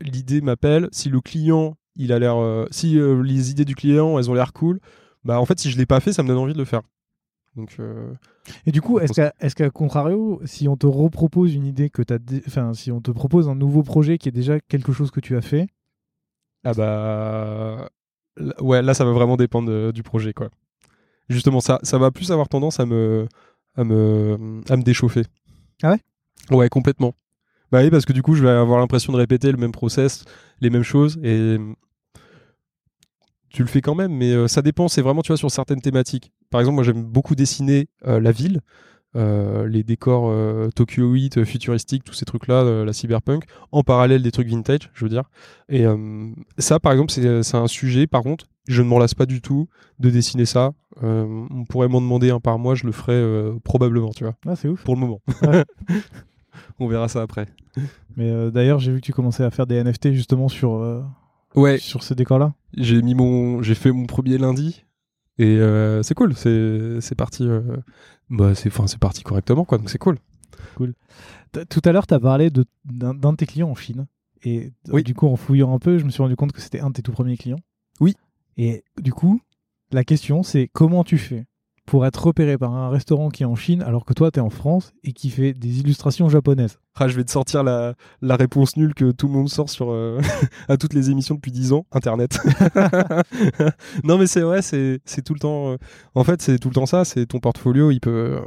[0.00, 4.18] l'idée m'appelle, si le client, il a l'air, euh, si euh, les idées du client,
[4.18, 4.80] elles ont l'air cool,
[5.24, 6.82] bah en fait, si je l'ai pas fait, ça me donne envie de le faire.
[7.56, 8.12] Donc, euh,
[8.66, 9.32] Et du coup, est-ce qu'à
[9.66, 13.10] est contrario, si on te repropose une idée que t'as, dé- enfin, si on te
[13.10, 15.66] propose un nouveau projet qui est déjà quelque chose que tu as fait,
[16.64, 17.88] ah bah,
[18.36, 20.48] là- ouais, là, ça va vraiment dépendre de- du projet, quoi.
[21.28, 23.26] Justement, ça, ça va plus avoir tendance à me,
[23.76, 25.22] à me, à me déchauffer.
[25.82, 26.56] Ah ouais?
[26.56, 27.14] Ouais, complètement.
[27.72, 30.24] Bah oui, parce que du coup, je vais avoir l'impression de répéter le même process,
[30.60, 31.56] les mêmes choses, et
[33.50, 34.88] tu le fais quand même, mais euh, ça dépend.
[34.88, 36.32] C'est vraiment, tu vois, sur certaines thématiques.
[36.50, 38.60] Par exemple, moi, j'aime beaucoup dessiner euh, la ville,
[39.16, 40.32] euh, les décors
[40.74, 45.08] Tokyoïdes, euh, futuristiques, tous ces trucs-là, la cyberpunk, en parallèle des trucs vintage, je veux
[45.08, 45.24] dire.
[45.68, 45.84] Et
[46.58, 48.06] ça, par exemple, c'est c'est un sujet.
[48.06, 49.68] Par contre, je ne m'en lasse pas du tout
[49.98, 50.70] de dessiner ça.
[51.02, 54.54] On pourrait m'en demander un par mois, je le ferai euh, probablement, tu vois, ah,
[54.54, 54.84] c'est ouf.
[54.84, 55.20] pour le moment.
[55.42, 55.64] Ouais.
[56.78, 57.46] on verra ça après.
[58.16, 61.02] Mais euh, d'ailleurs, j'ai vu que tu commençais à faire des NFT justement sur, euh,
[61.54, 62.54] Ouais, sur ces décors-là.
[62.76, 64.84] j'ai mis mon, j'ai fait mon premier lundi
[65.38, 66.34] et euh, c'est cool.
[66.34, 67.44] C'est, c'est parti.
[67.46, 67.76] euh,
[68.28, 69.78] bah, c'est, enfin, c'est parti correctement, quoi.
[69.78, 70.16] Donc c'est cool.
[71.52, 74.06] T- Tout à l'heure, tu as parlé de- d'un de tes clients en Chine.
[74.42, 75.02] Et Oui.
[75.02, 76.94] du coup, en fouillant un peu, je me suis rendu compte que c'était un de
[76.94, 77.58] tes tout premiers clients.
[78.00, 78.14] Oui.
[78.56, 79.40] Et du coup,
[79.92, 81.46] la question, c'est comment tu fais
[81.86, 84.42] pour être repéré par un restaurant qui est en Chine alors que toi, tu es
[84.42, 88.36] en France et qui fait des illustrations japonaises Ah, je vais te sortir la, la
[88.36, 90.20] réponse nulle que tout le monde sort sur euh,
[90.68, 92.38] à toutes les émissions depuis 10 ans, Internet.
[94.04, 95.72] non, mais c'est vrai, c'est, tout le temps.
[95.72, 95.76] euh,
[96.14, 97.04] en fait, c'est tout le temps ça.
[97.04, 98.40] C'est ton portfolio, il peut, euh,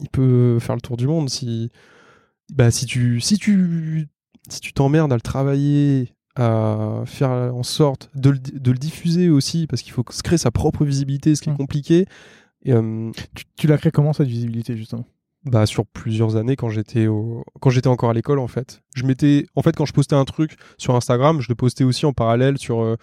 [0.00, 1.70] il peut faire le tour du monde si.
[2.52, 4.08] bah, si tu si tu
[4.48, 9.30] si tu t'emmerdes à le travailler, à faire en sorte de le, de le diffuser
[9.30, 11.56] aussi, parce qu'il faut se créer sa propre visibilité, ce qui est Mm.
[11.56, 12.06] compliqué.
[12.64, 15.06] Et, euh, Tu, tu l'as créé comment cette visibilité justement?
[15.44, 17.44] bah, sur plusieurs années quand j'étais au...
[17.60, 18.80] quand j'étais encore à l'école en fait.
[18.94, 22.06] Je m'étais en fait quand je postais un truc sur Instagram, je le postais aussi
[22.06, 22.96] en parallèle sur euh,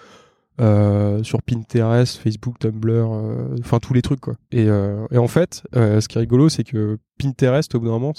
[0.59, 4.35] euh, sur Pinterest, Facebook, Tumblr, euh, enfin tous les trucs quoi.
[4.51, 7.91] Et, euh, et en fait, ce qui est rigolo, c'est que Pinterest au bout d'un
[7.93, 8.13] moment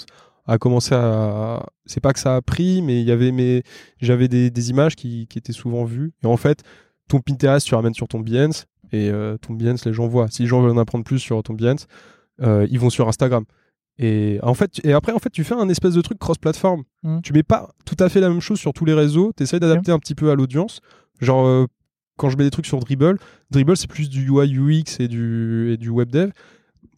[0.45, 3.63] a commencé à c'est pas que ça a pris, mais il y avait mes
[4.01, 6.13] j'avais des, des images qui, qui étaient souvent vues.
[6.23, 6.63] Et en fait,
[7.09, 10.27] ton Pinterest tu ramènes sur ton Behance et euh, ton Behance les gens voient.
[10.29, 11.87] Si les gens veulent en apprendre plus sur ton Behance,
[12.41, 13.43] euh, ils vont sur Instagram.
[13.99, 16.83] Et en fait, et après, en fait, tu fais un espèce de truc cross-platform.
[17.03, 17.21] Mhm.
[17.21, 19.33] Tu mets pas tout à fait la même chose sur tous les réseaux.
[19.35, 20.79] Tu essaies d'adapter un petit peu à l'audience.
[21.21, 21.65] Genre, euh,
[22.17, 23.17] quand je mets des trucs sur Dribble,
[23.51, 26.31] Dribble, c'est plus du UI, UX et du, et du web dev.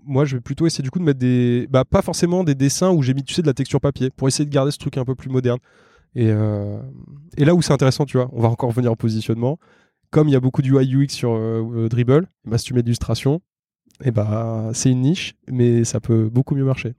[0.05, 1.67] Moi, je vais plutôt essayer du coup de mettre des.
[1.69, 4.27] Bah, pas forcément des dessins où j'ai mis, tu sais, de la texture papier pour
[4.27, 5.59] essayer de garder ce truc un peu plus moderne.
[6.13, 6.79] Et, euh,
[7.37, 9.57] et là où c'est intéressant, tu vois, on va encore revenir au positionnement.
[10.11, 12.73] Comme il y a beaucoup du UI, UX sur euh, euh, Dribble, bah, si tu
[12.73, 13.41] mets de l'illustration,
[14.03, 16.93] et bah, c'est une niche, mais ça peut beaucoup mieux marcher.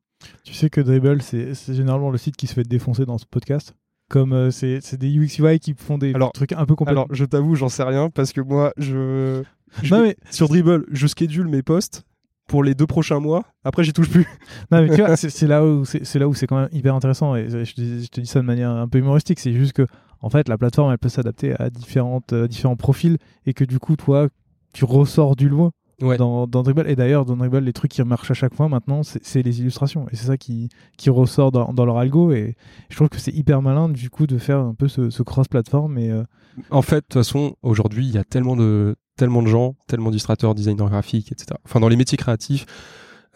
[0.45, 3.75] Tu sais que Dribble, c'est généralement le site qui se fait défoncer dans ce podcast.
[4.09, 6.93] Comme euh, c'est c'est des UX UI qui font des Alors- trucs un peu complexes.
[6.97, 9.43] Alors, je t'avoue, j'en sais rien parce que moi, je,
[9.83, 12.05] je- non, mais, sur Dribble, je schedule mes posts
[12.47, 13.45] pour les deux prochains mois.
[13.65, 14.27] Après, j'y touche plus.
[14.71, 17.35] non, mais tu vois, c'est là où c'est là où c'est quand même hyper intéressant.
[17.37, 19.41] Et je, te- je te dis ça de manière un peu humoristique.
[19.41, 19.87] C'est juste que,
[20.21, 23.79] en fait, la plateforme, elle peut s'adapter à différentes, euh, différents profils et que du
[23.79, 24.29] coup, toi,
[24.73, 25.71] tu ressors du lot
[26.03, 26.19] Ouais.
[26.19, 26.91] dans, dans Dribble.
[26.91, 29.61] Et d'ailleurs, dans Dribble, les trucs qui marchent à chaque fois maintenant, c'est c'est les
[29.61, 30.07] illustrations.
[30.13, 30.69] Et c'est ça qui,
[30.99, 32.33] qui ressort dans, dans leur algo.
[32.33, 32.55] Et
[32.91, 35.97] je trouve que c'est hyper malin, du coup, de faire un peu ce, ce cross-platform.
[35.97, 36.23] Et, euh,
[36.71, 40.11] En fait, de toute façon, aujourd'hui, il y a tellement de, tellement de gens, tellement
[40.11, 41.59] d'illustrateurs, designers graphiques, etc.
[41.64, 42.67] Enfin, dans les métiers créatifs,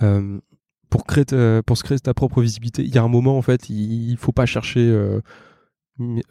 [0.03, 0.39] euh,
[0.91, 3.43] pour, créer ta- pour se créer ta propre visibilité, il y a un moment, en
[3.43, 4.81] fait, il, il faut pas chercher.
[4.81, 5.21] euh,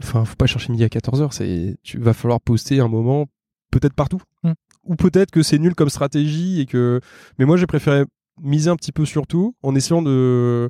[0.01, 1.31] Enfin, faut pas chercher midi à 14h.
[1.31, 3.27] C'est, tu vas falloir poster un moment,
[3.71, 4.19] peut-être partout.
[4.43, 4.53] Mm.
[4.85, 6.99] Ou peut-être que c'est nul comme stratégie et que.
[7.37, 8.03] Mais moi, j'ai préféré
[8.41, 10.69] miser un petit peu sur tout en essayant de,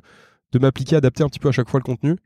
[0.52, 2.16] de m'appliquer, adapter un petit peu à chaque fois le contenu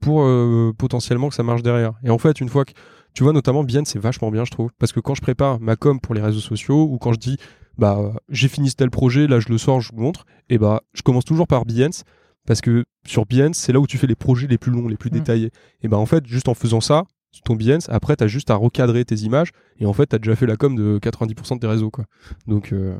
[0.00, 1.92] pour euh, potentiellement que ça marche derrière.
[2.04, 2.72] Et en fait, une fois que
[3.14, 4.70] tu vois, notamment Bien, c'est vachement bien, je trouve.
[4.78, 7.36] Parce que quand je prépare ma com pour les réseaux sociaux ou quand je dis,
[7.76, 11.02] bah, j'ai fini tel projet, là, je le sors, je vous montre, et bah, je
[11.02, 12.04] commence toujours par Behance.
[12.46, 14.96] Parce que sur Behance, c'est là où tu fais les projets les plus longs, les
[14.96, 15.14] plus Mm.
[15.14, 15.50] détaillés.
[15.82, 17.04] Et bah, en fait, juste en faisant ça,
[17.44, 19.50] ton Behance, après, t'as juste à recadrer tes images.
[19.78, 22.04] Et en fait, t'as déjà fait la com de 90% de tes réseaux, quoi.
[22.46, 22.94] Donc, euh,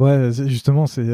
[0.00, 1.04] Ouais, justement, c'est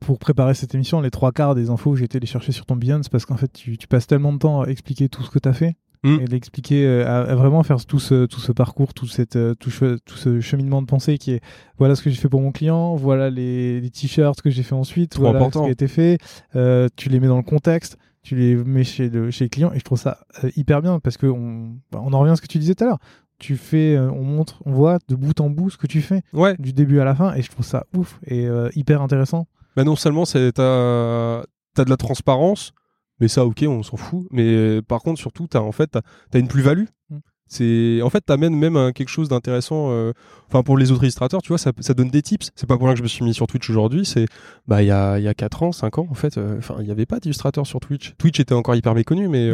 [0.00, 2.76] pour préparer cette émission, les trois quarts des infos, j'ai été les chercher sur ton
[2.76, 5.38] Behance parce qu'en fait, tu, tu passes tellement de temps à expliquer tout ce que
[5.38, 6.18] tu as fait Mm.
[6.20, 9.54] et l'expliquer, euh, à, à vraiment faire tout ce, tout ce parcours, tout, cette, euh,
[9.54, 9.70] tout,
[10.04, 11.40] tout ce cheminement de pensée qui est
[11.78, 14.74] voilà ce que j'ai fait pour mon client, voilà les, les t-shirts que j'ai fait
[14.74, 15.60] ensuite, Trop voilà important.
[15.60, 16.18] ce qui a été fait,
[16.56, 17.96] euh, tu les mets dans le contexte.
[18.22, 20.98] Tu les mets chez le, chez le client et je trouve ça euh, hyper bien
[20.98, 22.98] parce que on, bah, on en revient à ce que tu disais tout à l'heure.
[23.38, 26.22] Tu fais, euh, on montre, on voit de bout en bout ce que tu fais
[26.32, 26.54] ouais.
[26.58, 29.46] du début à la fin et je trouve ça ouf et euh, hyper intéressant.
[29.76, 32.72] Bah non seulement c'est t'as as de la transparence,
[33.20, 34.26] mais ça ok on s'en fout.
[34.30, 36.00] Mais euh, par contre surtout t'as en fait t'as
[36.32, 36.84] as une plus-value.
[37.10, 37.16] Mm.
[37.46, 39.88] C'est en fait t'amènes même à quelque chose d'intéressant.
[39.90, 40.12] euh,
[40.48, 42.50] Enfin pour les autres illustrateurs tu vois ça, ça donne des tips.
[42.54, 44.04] C'est pas pour rien que je me suis mis sur Twitch aujourd'hui.
[44.06, 44.26] C'est
[44.68, 46.38] bah il y a il y a quatre ans 5 ans en fait.
[46.38, 48.14] euh, Enfin il y avait pas d'illustrateurs sur Twitch.
[48.16, 49.48] Twitch était encore hyper méconnu mais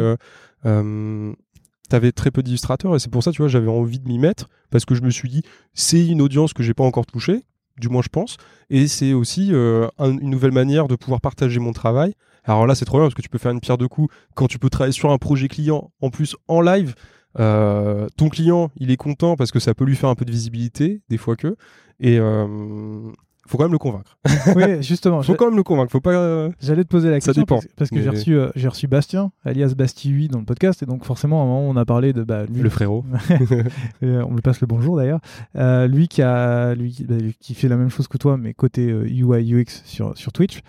[0.65, 1.33] euh,
[1.91, 4.47] T'avais très peu d'illustrateurs et c'est pour ça, tu vois, j'avais envie de m'y mettre
[4.69, 5.41] parce que je me suis dit,
[5.73, 7.41] c'est une audience que j'ai pas encore touchée,
[7.77, 8.37] du moins je pense,
[8.69, 12.13] et c'est aussi euh, un- une nouvelle manière de pouvoir partager mon travail.
[12.45, 14.47] Alors là, c'est trop bien parce que tu peux faire une pierre de coups quand
[14.47, 16.95] tu peux travailler sur un projet client en plus en live.
[17.39, 20.31] euh, ton client, il est content parce que ça peut lui faire un peu de
[20.31, 21.55] visibilité, des fois que,
[21.99, 23.11] et euh,
[23.47, 24.17] faut quand même le convaincre.
[24.55, 25.91] oui, justement, faut quand même le convaincre.
[25.91, 26.11] Faut pas.
[26.11, 28.67] euh, j'allais te poser la Ça question dépend, parce, parce que j'ai reçu, euh, j'ai
[28.67, 31.85] reçu Bastien, alias Basti dans le podcast, et donc forcément, à un moment, on a
[31.85, 33.03] parlé de bah, lui, Le frérot.
[34.03, 35.19] Euh, on lui passe le bonjour d'ailleurs.
[35.55, 38.53] Euh, lui qui a, lui, qui- bah, qui fait la même chose que toi, mais
[38.53, 40.61] côté UI UX sur sur Twitch.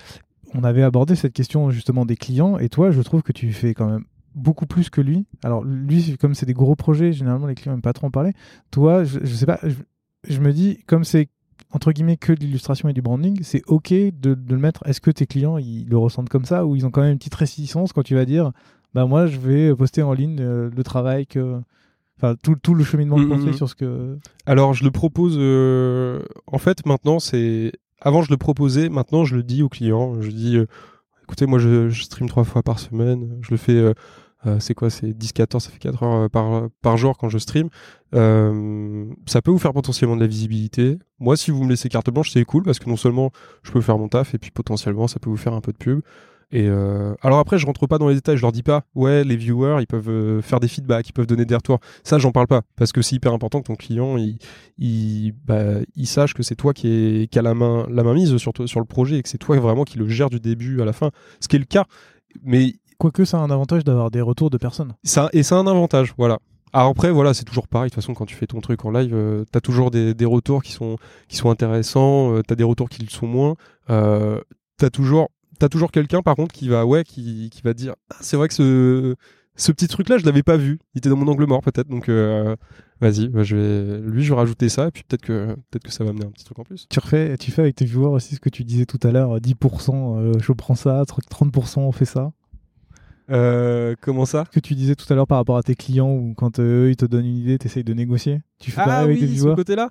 [0.55, 3.75] On avait abordé cette question justement des clients, et toi, je trouve que tu fais
[3.75, 4.05] quand même
[4.35, 5.27] beaucoup plus que lui.
[5.45, 8.33] Alors lui, comme c'est des gros projets, généralement les clients n'aiment pas trop en parler.
[8.71, 9.75] Toi, je, je sais pas, je,
[10.29, 11.29] je me dis comme c'est
[11.73, 14.87] entre guillemets que de l'illustration et du branding, c'est ok de, de le mettre.
[14.87, 17.19] Est-ce que tes clients ils le ressentent comme ça ou ils ont quand même une
[17.19, 18.53] petite réticence quand tu vas dire,
[18.95, 21.61] bah moi je vais poster en ligne euh, le travail que,
[22.19, 23.53] enfin tout, tout le cheminement de Mhm, pensée mhm.
[23.55, 24.19] sur ce que.
[24.47, 25.37] Alors, je le propose.
[25.39, 27.73] euh, En fait, maintenant, c'est.
[28.01, 28.89] Avant, je le proposais.
[28.89, 30.21] Maintenant, je le dis aux clients.
[30.21, 30.67] Je dis euh,
[31.23, 33.39] écoutez, moi, je, je stream trois fois par semaine.
[33.43, 33.95] Je le fais.
[34.47, 37.39] Euh, c'est quoi C'est 10-14, ça fait 4 heures euh, par, par jour quand je
[37.39, 37.69] stream.
[38.15, 40.99] Euh, ça peut vous faire potentiellement de la visibilité.
[41.19, 43.31] Moi, si vous me laissez carte blanche, c'est cool parce que non seulement
[43.63, 45.79] je peux faire mon taf et puis potentiellement ça peut vous faire un peu de
[45.79, 46.01] pub.
[46.55, 49.37] Et alors après, je rentre pas dans les détails, je leur dis pas, ouais, les
[49.37, 51.79] viewers, ils peuvent faire des feedbacks, ils peuvent donner des retours.
[52.05, 54.37] Ça, j'en parle pas, parce que c'est hyper important que ton client, il,
[54.77, 58.37] il, bah, sache que c'est toi qui, est, qui a la main, la main mise
[58.37, 60.85] sur, sur le projet et que c'est toi vraiment qui le gère du début à
[60.85, 61.11] la fin.
[61.41, 61.87] Ce qui est le cas.
[62.43, 64.95] Mais Quoique ça a un avantage d'avoir des retours de personnes.
[65.03, 66.39] ça, et c'est un avantage, voilà.
[66.73, 67.91] Alors après, voilà, c'est toujours pareil.
[67.91, 70.25] De toute façon, quand tu fais ton truc en live, euh, t'as toujours des, des
[70.25, 73.57] retours qui sont, qui sont intéressants, euh, t'as des retours qui le sont moins.
[73.91, 74.41] Euh,
[74.79, 78.19] t'as toujours, t'as toujours quelqu'un, par contre, qui va, ouais, qui, qui va dire, ah,
[78.21, 79.17] c'est vrai que ce,
[79.57, 80.79] ce petit truc-là, je l'avais pas vu.
[80.95, 81.89] Il était dans mon angle mort, peut-être.
[81.89, 82.55] Donc, euh,
[83.01, 85.91] vas-y, bah, je vais, lui, je vais rajouter ça, et puis peut-être que, peut-être que
[85.91, 86.87] ça va amener un petit truc en plus.
[86.89, 89.41] Tu refais, tu fais avec tes viewers aussi ce que tu disais tout à l'heure,
[89.41, 92.31] 10% euh, je prends ça, 30% on fait ça.
[93.31, 94.45] Euh, comment ça?
[94.47, 96.87] Ce que tu disais tout à l'heure par rapport à tes clients ou quand euh,
[96.87, 98.41] eux ils te donnent une idée, t'essayes de négocier?
[98.59, 99.55] Tu fais pareil Ah avec tes oui, ce viewers?
[99.55, 99.91] côté-là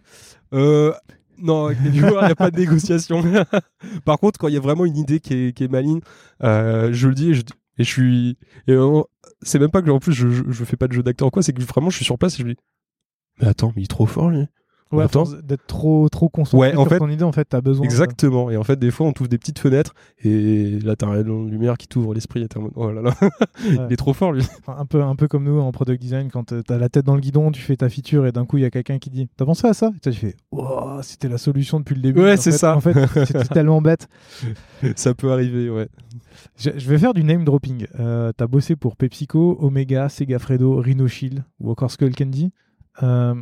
[0.53, 0.93] euh,
[1.37, 3.23] Non, avec les viewers, il n'y a pas de négociation.
[4.05, 6.01] Par contre, quand il y a vraiment une idée qui est, qui est maligne,
[6.43, 7.41] euh, je le dis et je,
[7.77, 8.37] et je suis.
[8.67, 8.75] et
[9.41, 11.31] c'est même pas que en plus je, je, je fais pas de jeu d'acteur ou
[11.31, 12.59] quoi, c'est que vraiment je suis sur place et je me dis
[13.41, 14.45] Mais attends, mais il est trop fort lui.
[14.97, 15.05] Ouais,
[15.43, 17.83] d'être trop trop concentré Ouais, en sur fait- ton idée, en fait, t'as besoin.
[17.85, 18.49] Exactement.
[18.49, 21.45] Et en fait, des fois, on t'ouvre des petites fenêtres et là, t'as un rayon
[21.45, 23.13] de lumière qui t'ouvre l'esprit et t'es en mode Oh là là,
[23.65, 24.43] il est trop fort lui.
[24.67, 27.15] Un peu un peu comme nous en product design quand euh, t'as la tête dans
[27.15, 29.27] le guidon, tu fais ta feature et d'un coup il y a quelqu'un qui dit
[29.37, 29.91] "T'as pensé à ça?
[29.95, 32.75] Et toi tu fais "Wow, c'était la solution depuis le début." Ouais, c'est ça.
[32.75, 32.93] En fait,
[33.25, 34.07] c'était tellement bête.
[34.95, 35.87] Ça peut arriver, ouais.
[36.57, 37.85] Je, je vais faire du name dropping.
[37.99, 42.51] Euh, T'as bossé pour PepsiCo, Omega, Segafredo, Rhino Shield ou encore Skull Candy.
[43.03, 43.35] Euh,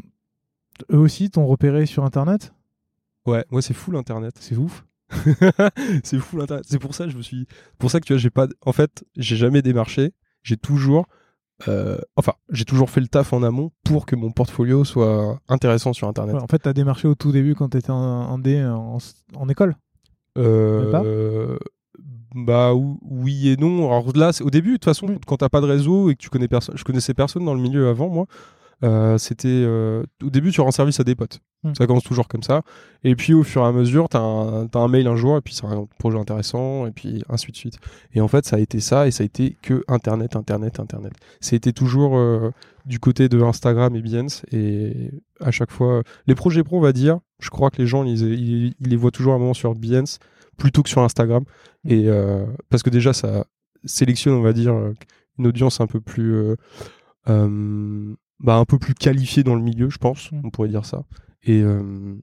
[0.91, 2.53] eux aussi t'ont repéré sur internet?
[3.25, 4.35] Ouais, moi, c'est full internet.
[4.39, 4.85] C'est ouf.
[6.03, 6.65] c'est fou l'internet.
[6.67, 7.47] C'est pour ça que je me suis.
[7.79, 8.47] Pour ça que tu vois, j'ai pas.
[8.65, 10.13] En fait, j'ai jamais démarché.
[10.43, 11.07] J'ai toujours.
[11.67, 15.93] euh, Enfin, j'ai toujours fait le taf en amont pour que mon portfolio soit intéressant
[15.93, 16.35] sur internet.
[16.35, 18.97] Ouais, en fait, t'as démarché au tout début quand t'étais en, en D en,
[19.35, 19.75] en école?
[20.37, 21.57] Euh,
[22.35, 23.87] bah ou- oui et non.
[23.91, 25.17] Alors là, c'est- au début, de toute façon, Oui.
[25.27, 27.61] quand t'as pas de réseau et que tu connais personne, je connaissais personne dans le
[27.61, 28.25] milieu avant moi.
[28.83, 31.39] Euh, c'était euh, au début tu rends service à des potes.
[31.63, 31.73] Hmm.
[31.77, 32.61] ça commence toujours comme ça.
[33.03, 35.41] Et puis au fur et à mesure t'as un, t'as un mail un jour et
[35.41, 37.75] puis c'est un projet intéressant et puis ainsi de suite.
[38.13, 41.11] Et en fait ça a été ça et ça a été que internet internet internet.
[41.41, 42.51] C'était toujours euh,
[42.85, 45.11] du côté de Instagram et Behance et
[45.41, 48.21] à chaque fois les projets pro on va dire je crois que les gens ils,
[48.21, 50.19] ils- ils les voient toujours à un moment sur Behance
[50.57, 51.43] plutôt que sur Instagram.
[51.85, 53.45] Et euh, parce que déjà ça
[53.83, 54.73] sélectionne on va dire
[55.37, 56.55] une audience un peu plus
[57.27, 60.41] euh, bah, un peu plus qualifiée dans le milieu je pense Mm.
[60.43, 61.03] on pourrait dire ça
[61.43, 62.15] et euh,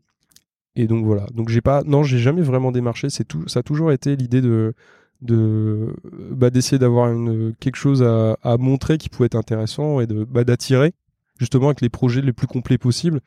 [0.75, 3.63] et donc voilà donc j'ai pas non j'ai jamais vraiment démarché c'est tout ça a
[3.63, 4.75] toujours été l'idée de
[5.23, 5.95] de
[6.33, 10.25] bah, d'essayer d'avoir une quelque chose à, à montrer qui pouvait être intéressant et de
[10.25, 10.93] bah, d'attirer
[11.39, 13.21] justement avec les projets les plus complets possibles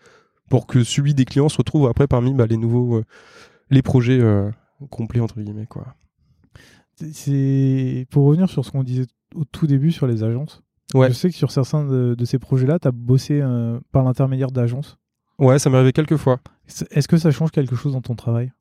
[0.49, 3.05] pour que celui des clients se retrouve après parmi bah, les nouveaux euh,
[3.71, 4.49] les projets euh,
[4.89, 5.95] complets entre guillemets quoi
[7.11, 10.63] C'est pour revenir sur ce qu'on disait au tout début sur les agences.
[10.93, 11.09] Ouais.
[11.09, 14.97] Je sais que sur certains de, de ces projets-là, t'as bossé euh, par l'intermédiaire d'agences.
[15.37, 16.39] ouais ça m'est arrivé quelques fois
[16.91, 18.51] Est-ce que ça change quelque chose dans ton travail?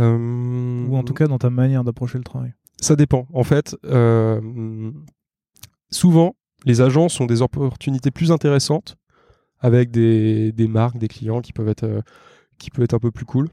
[0.00, 2.54] Euh, ou en tout cas dans ta manière d'approcher le travail?
[2.80, 3.26] Ça dépend.
[3.34, 4.90] En fait, euh,
[5.90, 8.96] souvent, les agences ont des opportunités plus intéressantes
[9.60, 12.00] avec des, des marques, des clients qui peuvent être, euh,
[12.58, 13.48] qui peuvent être un peu plus cool.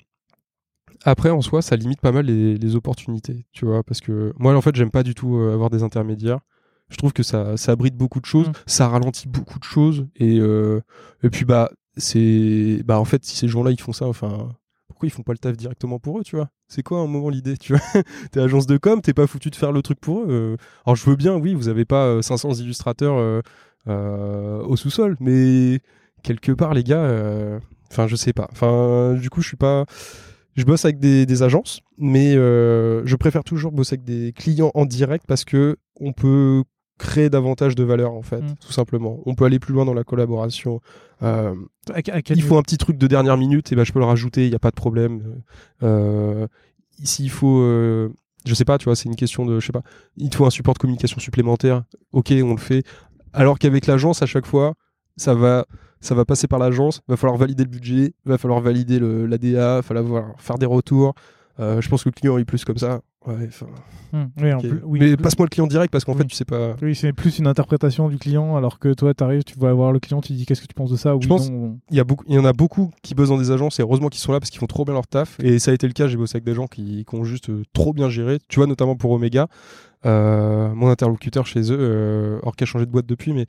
[1.03, 4.55] Après, en soi, ça limite pas mal les, les opportunités, tu vois, parce que moi,
[4.55, 6.39] en fait, j'aime pas du tout euh, avoir des intermédiaires.
[6.90, 8.54] Je trouve que ça, ça abrite beaucoup de choses, Mm.
[8.68, 10.82] ça ralentit beaucoup de choses, et, euh,
[11.24, 14.50] et puis bah, c'est, bah, en fait, si ces gens-là ils font ça, enfin,
[14.88, 16.50] pourquoi ils font pas le taf directement pour eux, tu vois?
[16.68, 17.82] C'est quoi à un moment l'idée, tu vois?
[18.32, 20.28] T'es agence de com, t'es pas foutu de faire le truc pour eux.
[20.30, 20.58] euh.
[20.86, 23.42] Alors je veux bien, oui, vous avez pas euh, 500 illustrateurs euh,
[23.88, 25.80] euh, au sous-sol, mais
[26.24, 27.60] quelque part, les gars,
[27.92, 28.48] enfin, je sais pas.
[28.52, 29.86] Enfin, du coup, je suis pas.
[30.56, 34.72] Je bosse avec des, des agences, mais euh, je préfère toujours bosser avec des clients
[34.74, 36.64] en direct parce que on peut
[36.97, 38.56] créer davantage de valeur en fait, Mm.
[38.62, 39.20] tout simplement.
[39.26, 40.80] On peut aller plus loin dans la collaboration.
[41.24, 41.53] Euh,
[41.93, 43.99] À- à quel il faut un petit truc de dernière minute, et ben je peux
[43.99, 45.41] le rajouter, il n'y a pas de problème.
[45.84, 46.47] Euh,
[47.03, 48.08] S'il faut, euh,
[48.45, 49.84] je sais pas, tu vois, c'est une question de, je sais pas,
[50.16, 51.84] il te faut un support de communication supplémentaire,
[52.14, 52.84] ok, on le fait.
[53.34, 54.76] Alors qu'avec l'agence, à chaque fois,
[55.18, 55.66] ça va,
[56.06, 59.82] ça va passer par l'agence, va falloir valider le budget, va falloir valider l'ADA, va
[59.82, 61.14] falloir faire des retours.
[61.60, 62.99] Euh, je pense que le client est plus comme ça.
[63.26, 63.66] Ouais, enfin,
[64.41, 64.68] oui, en ok.
[64.68, 66.20] plus- oui, Mais passe-moi le client direct parce qu'en Oui.
[66.20, 66.76] fait, tu sais pas.
[66.82, 69.99] Oui, c'est plus une interprétation du client, alors que toi, t'arrives, tu vas voir le
[69.99, 71.80] client, tu dis qu'est-ce que tu penses de ça Oui, pense- non.
[71.89, 73.84] il y, a beaucoup, il y en a beaucoup qui bossent dans des agences et
[73.84, 75.39] heureusement qu'ils sont là parce qu'ils font trop bien leur taf.
[75.39, 77.49] Et ça a été le cas, j'ai bossé avec des gens qui, qui ont juste
[77.49, 78.38] euh, trop bien géré.
[78.47, 79.47] Tu vois, notamment pour Omega,
[80.06, 83.45] euh, mon interlocuteur chez eux, or qui a changé de boîte depuis, mais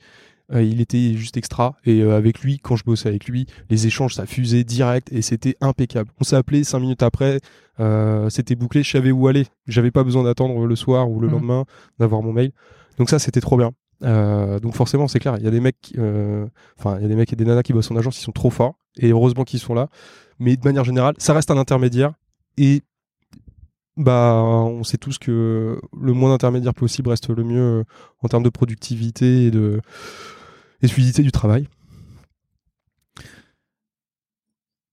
[0.53, 1.75] euh, il était juste extra.
[1.85, 5.21] Et euh, avec lui, quand je bossais avec lui, les échanges, ça fusait direct et
[5.21, 6.09] c'était impeccable.
[6.19, 7.39] On s'est appelé cinq minutes après,
[7.79, 9.45] euh, c'était bouclé, je savais où aller.
[9.67, 11.33] J'avais pas besoin d'attendre le soir ou le Mhm.
[11.33, 11.65] lendemain
[11.99, 12.51] d'avoir mon mail.
[12.97, 13.71] Donc ça, c'était trop bien.
[14.01, 15.93] Donc forcément, c'est clair, il y a des mecs,
[16.77, 18.31] enfin, il y a des mecs et des nanas qui bossent en agence, ils sont
[18.31, 18.75] trop forts.
[18.97, 19.89] Et heureusement qu'ils sont là.
[20.39, 22.13] Mais de manière générale, ça reste un intermédiaire.
[22.57, 22.83] Et
[23.95, 27.83] bah, on sait tous que le moins d'intermédiaires possible reste le mieux
[28.21, 29.81] en termes de productivité et de
[30.81, 31.67] et fluidité du travail.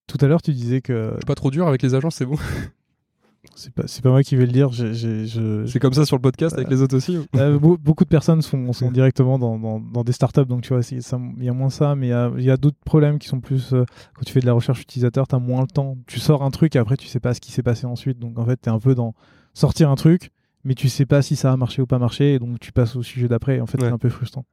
[0.06, 2.26] Tout à l'heure, tu disais que Je suis pas trop dur avec les agences, c'est
[2.26, 2.36] bon.
[3.56, 4.70] c'est pas, pas moi qui vais le dire.
[4.72, 7.16] je- C'est comme ça sur le podcast avec les autres aussi.
[7.18, 7.24] ou?
[7.36, 10.72] Euh, beau- beaucoup de personnes sont, sont directement dans, dans, dans des startups, donc tu
[10.74, 13.72] vois, il y a moins ça, mais il y a, d'autres problèmes qui sont plus.
[13.72, 15.96] euh, quand tu fais de la recherche utilisateur, tu as moins le temps.
[16.06, 18.18] Tu sors un truc et après, tu sais pas ce qui s'est passé ensuite.
[18.18, 19.14] Donc en fait, tu es un peu dans
[19.54, 20.30] sortir un truc,
[20.64, 22.94] mais tu sais pas si ça a marché ou pas marché, et donc tu passes
[22.94, 23.60] au sujet d'après.
[23.60, 23.88] En fait, Ouais.
[23.88, 24.44] c'est un peu frustrant.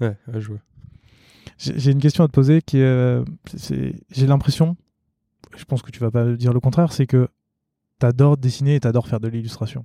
[0.00, 0.58] Ouais, je vois.
[1.58, 2.82] J'ai une question à te poser qui est.
[2.82, 3.24] euh,
[4.10, 4.76] J'ai l'impression,
[5.56, 7.28] je pense que tu vas pas dire le contraire, c'est que
[8.00, 9.84] tu adores dessiner et tu adores faire de l'illustration.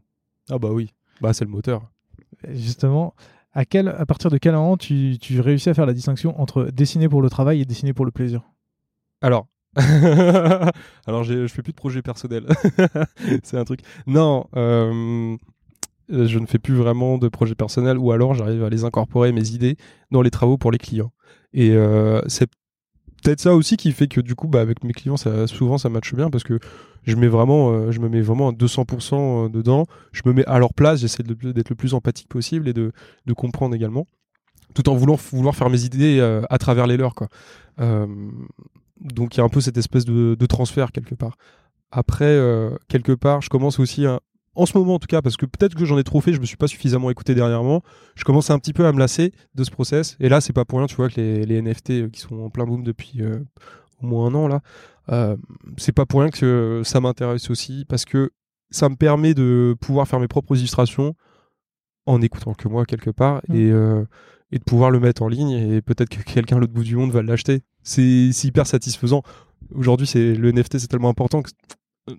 [0.49, 0.91] Ah bah oui.
[1.22, 1.89] Bah c'est le moteur.
[2.49, 3.14] Justement,
[3.53, 6.66] à, quel, à partir de quel moment tu, tu réussis à faire la distinction entre
[6.66, 8.41] dessiner pour le travail et dessiner pour le plaisir?
[9.22, 9.47] Alors.
[11.07, 12.45] Alors je fais plus de projet personnel.
[13.43, 13.82] c'est un truc.
[14.07, 15.38] Non, euh,
[16.09, 19.49] je ne fais plus vraiment de projet personnel ou alors j'arrive à les incorporer mes
[19.51, 19.78] idées
[20.12, 21.12] dans les travaux pour les clients.
[21.53, 22.49] Et euh, c'est
[23.23, 25.89] peut-être ça aussi qui fait que du coup, bah, avec mes clients, ça, souvent ça
[25.89, 26.59] matche bien parce que
[27.03, 29.85] je mets vraiment, euh, je me mets vraiment à 200% dedans.
[30.11, 31.01] Je me mets à leur place.
[31.01, 32.91] J'essaie d'être le plus empathique possible et de,
[33.25, 34.07] de comprendre également,
[34.73, 37.29] tout en voulant vouloir faire mes idées euh, à travers les leurs, quoi.
[37.79, 38.07] Euh,
[38.99, 41.35] donc il y a un peu cette espèce de, de transfert quelque part.
[41.91, 44.19] Après, euh, quelque part, je commence aussi à,
[44.55, 46.39] en ce moment en tout cas, parce que peut-être que j'en ai trop fait, je
[46.39, 47.81] me suis pas suffisamment écouté dernièrement,
[48.15, 50.17] je commence un petit peu à me lasser de ce process.
[50.19, 52.39] Et là, c'est pas pour rien, tu vois, que les, les NFT euh, qui sont
[52.39, 53.39] en plein boom depuis euh,
[54.01, 54.61] au moins un an, là,
[55.09, 55.37] euh,
[55.77, 58.31] c'est pas pour rien que ça m'intéresse aussi, parce que
[58.69, 61.15] ça me permet de pouvoir faire mes propres illustrations
[62.05, 63.55] en écoutant que moi quelque part Mm.
[63.55, 64.05] et, euh,
[64.51, 66.95] et de pouvoir le mettre en ligne et peut-être que quelqu'un à l'autre bout du
[66.95, 67.61] monde va l'acheter.
[67.83, 69.23] C'est hyper satisfaisant.
[69.73, 71.51] Aujourd'hui, c'est le NFT, c'est tellement important que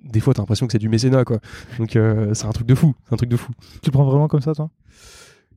[0.05, 1.39] des fois, t'as l'impression que c'est du mécénat, quoi.
[1.79, 2.95] Donc, euh, c'est un truc de fou.
[3.07, 3.53] C'est un truc de fou.
[3.83, 4.71] Tu le prends vraiment comme ça, toi?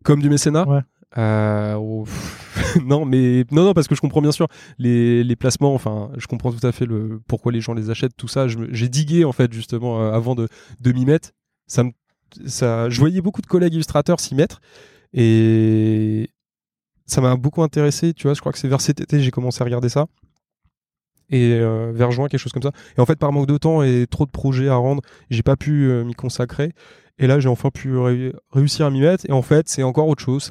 [0.03, 0.67] Comme du mécénat?
[0.67, 0.82] Ouais.
[1.17, 2.05] Euh, oh,
[2.84, 4.47] non, mais non, non, parce que je comprends bien sûr
[4.78, 5.73] les, les placements.
[5.73, 8.47] Enfin, je comprends tout à fait le pourquoi les gens les achètent, tout ça.
[8.47, 10.47] J'ai digué en fait justement euh, avant de,
[10.82, 11.32] de m'y mettre.
[11.67, 11.91] Ça me,
[12.47, 14.59] ça, je voyais beaucoup de collègues illustrateurs s'y mettre
[15.13, 16.30] et
[17.05, 18.13] ça m'a beaucoup intéressé.
[18.13, 20.07] Tu vois, je crois que c'est vers cet été j'ai commencé à regarder ça
[21.30, 22.71] et euh, vers juin quelque chose comme ça.
[22.97, 25.55] Et en fait, par manque de temps et trop de projets à rendre, j'ai pas
[25.55, 26.71] pu euh, m'y consacrer.
[27.17, 29.26] Et là, j'ai enfin pu ré- réussir à m'y mettre.
[29.30, 30.49] Et en fait, c'est encore autre chose.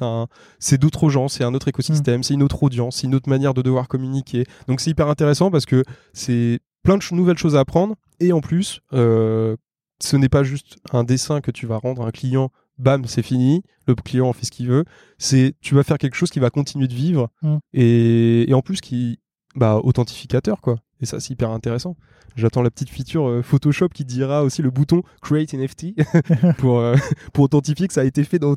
[0.59, 3.53] C'est d'autres gens, c'est un autre écosystème, c'est une autre audience, c'est une autre manière
[3.53, 4.45] de devoir communiquer.
[4.67, 7.95] Donc, c'est hyper intéressant parce que c'est plein de ch- nouvelles choses à apprendre.
[8.19, 9.55] Et en plus, euh,
[10.01, 12.49] ce n'est pas juste un dessin que tu vas rendre à un client.
[12.79, 13.61] Bam, c'est fini.
[13.87, 14.83] Le client en fait ce qu'il veut.
[15.19, 17.57] C'est tu vas faire quelque chose qui va continuer de vivre Mm.
[17.73, 19.19] et, et en plus qui
[19.55, 20.77] bah authentificateur quoi.
[21.01, 21.95] Et ça c'est hyper intéressant.
[22.35, 25.95] J'attends la petite feature euh, Photoshop qui dira aussi le bouton Create NFT
[26.57, 26.95] pour, euh,
[27.33, 28.55] pour authentifier que ça a été fait dans,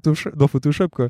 [0.49, 1.09] Photoshop quoi.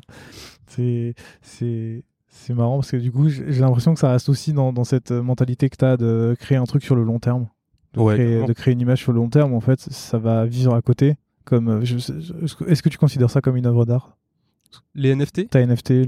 [0.67, 4.71] C'est c'est c'est marrant parce que du coup, j'ai l'impression que ça reste aussi dans,
[4.71, 7.47] dans cette mentalité que tu as de créer un truc sur le long terme.
[7.95, 10.45] De, Ouais, créer, de créer une image sur le long terme, en fait, ça va
[10.45, 11.15] vivre à côté.
[11.43, 14.15] Comme, euh, Est-ce que- tu considères ça comme une œuvre d'art?
[14.93, 16.05] Les NFT Ta NFT,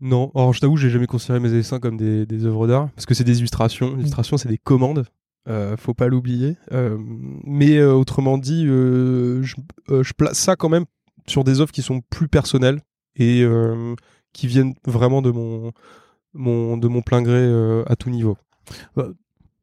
[0.00, 3.06] Non, alors je t'avoue, j'ai jamais considéré mes dessins comme des, des œuvres d'art parce
[3.06, 3.94] que c'est des illustrations.
[3.96, 5.04] Les illustrations, c'est des commandes.
[5.48, 6.56] Euh, faut pas l'oublier.
[6.72, 6.98] Euh,
[7.44, 9.56] mais euh, autrement dit, euh, je,
[9.88, 10.84] je place ça quand même
[11.26, 12.80] sur des œuvres qui sont plus personnelles
[13.16, 13.44] et
[14.32, 15.72] qui viennent vraiment de mon,
[16.32, 18.38] mon, de mon plein gré à tout niveau.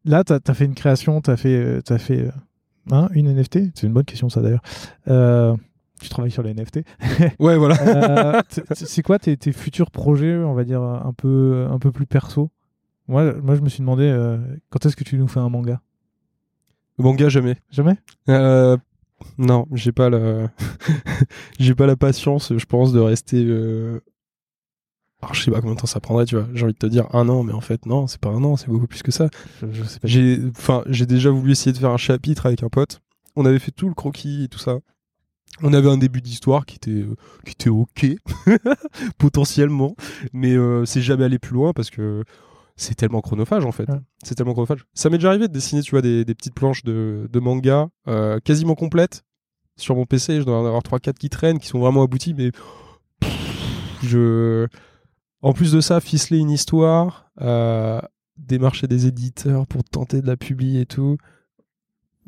[0.05, 2.29] là, tu as, fait une création, tu as fait, t'as fait
[2.91, 4.61] hein, une NFT C'est une bonne question, ça d'ailleurs.
[6.01, 6.81] Tu travailles sur les NFT.
[7.39, 7.77] Ouais, voilà.
[7.81, 8.41] Euh,
[8.73, 12.51] c'est quoi tes, tes futurs projets, on va dire, un peu, un peu plus perso?
[13.07, 14.37] Moi, moi, je me suis demandé euh,
[14.69, 15.81] quand est-ce que tu nous fais un manga?
[16.97, 17.55] Manga, jamais.
[17.71, 17.97] Jamais?
[18.27, 18.77] Euh,
[19.37, 20.51] non, j'ai pas la,
[21.59, 23.43] j'ai pas la patience, je pense, de rester.
[23.43, 24.01] Euh...
[25.21, 26.47] Alors, je sais pas combien de temps ça prendrait, tu vois.
[26.53, 28.57] J'ai envie de te dire un an, mais en fait, non, c'est pas un an,
[28.57, 29.29] c'est beaucoup plus que ça.
[29.61, 30.07] je, je sais pas.
[30.07, 33.01] J'ai, enfin, j'ai déjà voulu essayer de faire un chapitre avec un pote.
[33.35, 34.79] On avait fait tout le croquis et tout ça.
[35.63, 38.05] On avait un début d'histoire qui était, euh, qui était ok,
[39.17, 39.95] potentiellement,
[40.33, 42.23] mais euh, c'est jamais allé plus loin parce que
[42.75, 43.89] c'est tellement chronophage en fait.
[43.89, 43.99] Ouais.
[44.23, 44.85] C'est tellement chronophage.
[44.93, 47.89] Ça m'est déjà arrivé de dessiner, tu vois, des, des petites planches de, de manga
[48.07, 49.23] euh, quasiment complètes
[49.77, 50.39] sur mon PC.
[50.39, 52.51] Je dois en avoir 3-4 qui traînent, qui sont vraiment aboutis, mais
[53.19, 54.67] pff, je
[55.41, 57.99] En plus de ça, ficeler une histoire, euh,
[58.37, 61.17] démarcher des éditeurs pour tenter de la publier et tout,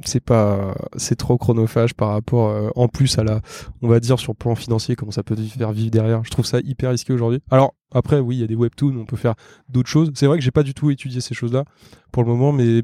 [0.06, 3.42] c'est pas, c'est trop chronophage par rapport, euh, en plus à la,
[3.82, 6.24] on va dire sur le plan financier, comment ça peut faire vivre derrière.
[6.24, 7.42] Je trouve ça hyper risqué aujourd'hui.
[7.52, 9.36] Alors après, oui, il y a des webtoons, on peut faire
[9.68, 10.12] d'autres choses.
[10.16, 11.66] C'est vrai que j'ai pas du tout étudié ces choses-là
[12.12, 12.82] pour le moment, mais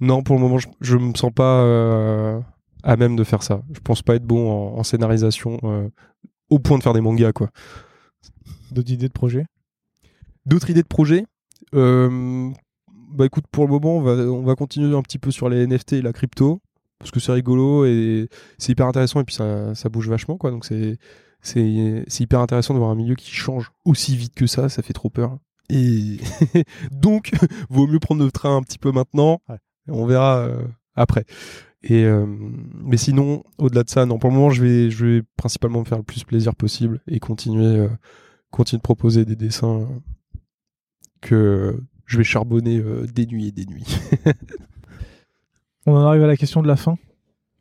[0.00, 2.40] non, pour le moment, je, je me sens pas euh,
[2.82, 3.62] à même de faire ça.
[3.72, 5.88] Je pense pas être bon en, en scénarisation euh,
[6.50, 7.50] au point de faire des mangas, quoi.
[8.70, 9.44] D'autres idées de projet
[10.46, 11.24] D'autres idées de projet
[13.10, 15.66] Bah écoute, pour le moment, on va, on va continuer un petit peu sur les
[15.66, 16.60] NFT et la crypto
[16.98, 18.28] parce que c'est rigolo et
[18.58, 20.50] c'est hyper intéressant et puis ça, ça bouge vachement, quoi.
[20.50, 20.98] Donc c'est
[22.20, 24.68] hyper intéressant de voir un milieu qui change aussi vite que ça.
[24.68, 25.38] Ça fait trop peur.
[25.70, 26.18] Et
[26.90, 27.30] donc,
[27.70, 29.40] vaut mieux prendre le train un petit peu maintenant.
[29.48, 29.58] Ouais.
[29.88, 30.64] On verra euh,
[30.96, 31.24] après.
[31.82, 34.18] Et euh, mais sinon, au-delà de ça, non.
[34.18, 37.20] Pour le moment, je vais, je vais principalement me faire le plus plaisir possible et
[37.20, 37.88] continuer, euh,
[38.50, 39.88] continuer de proposer des dessins
[41.20, 43.86] que je vais charbonner euh, des nuits et des nuits.
[45.86, 46.96] On en arrive à la question de la fin,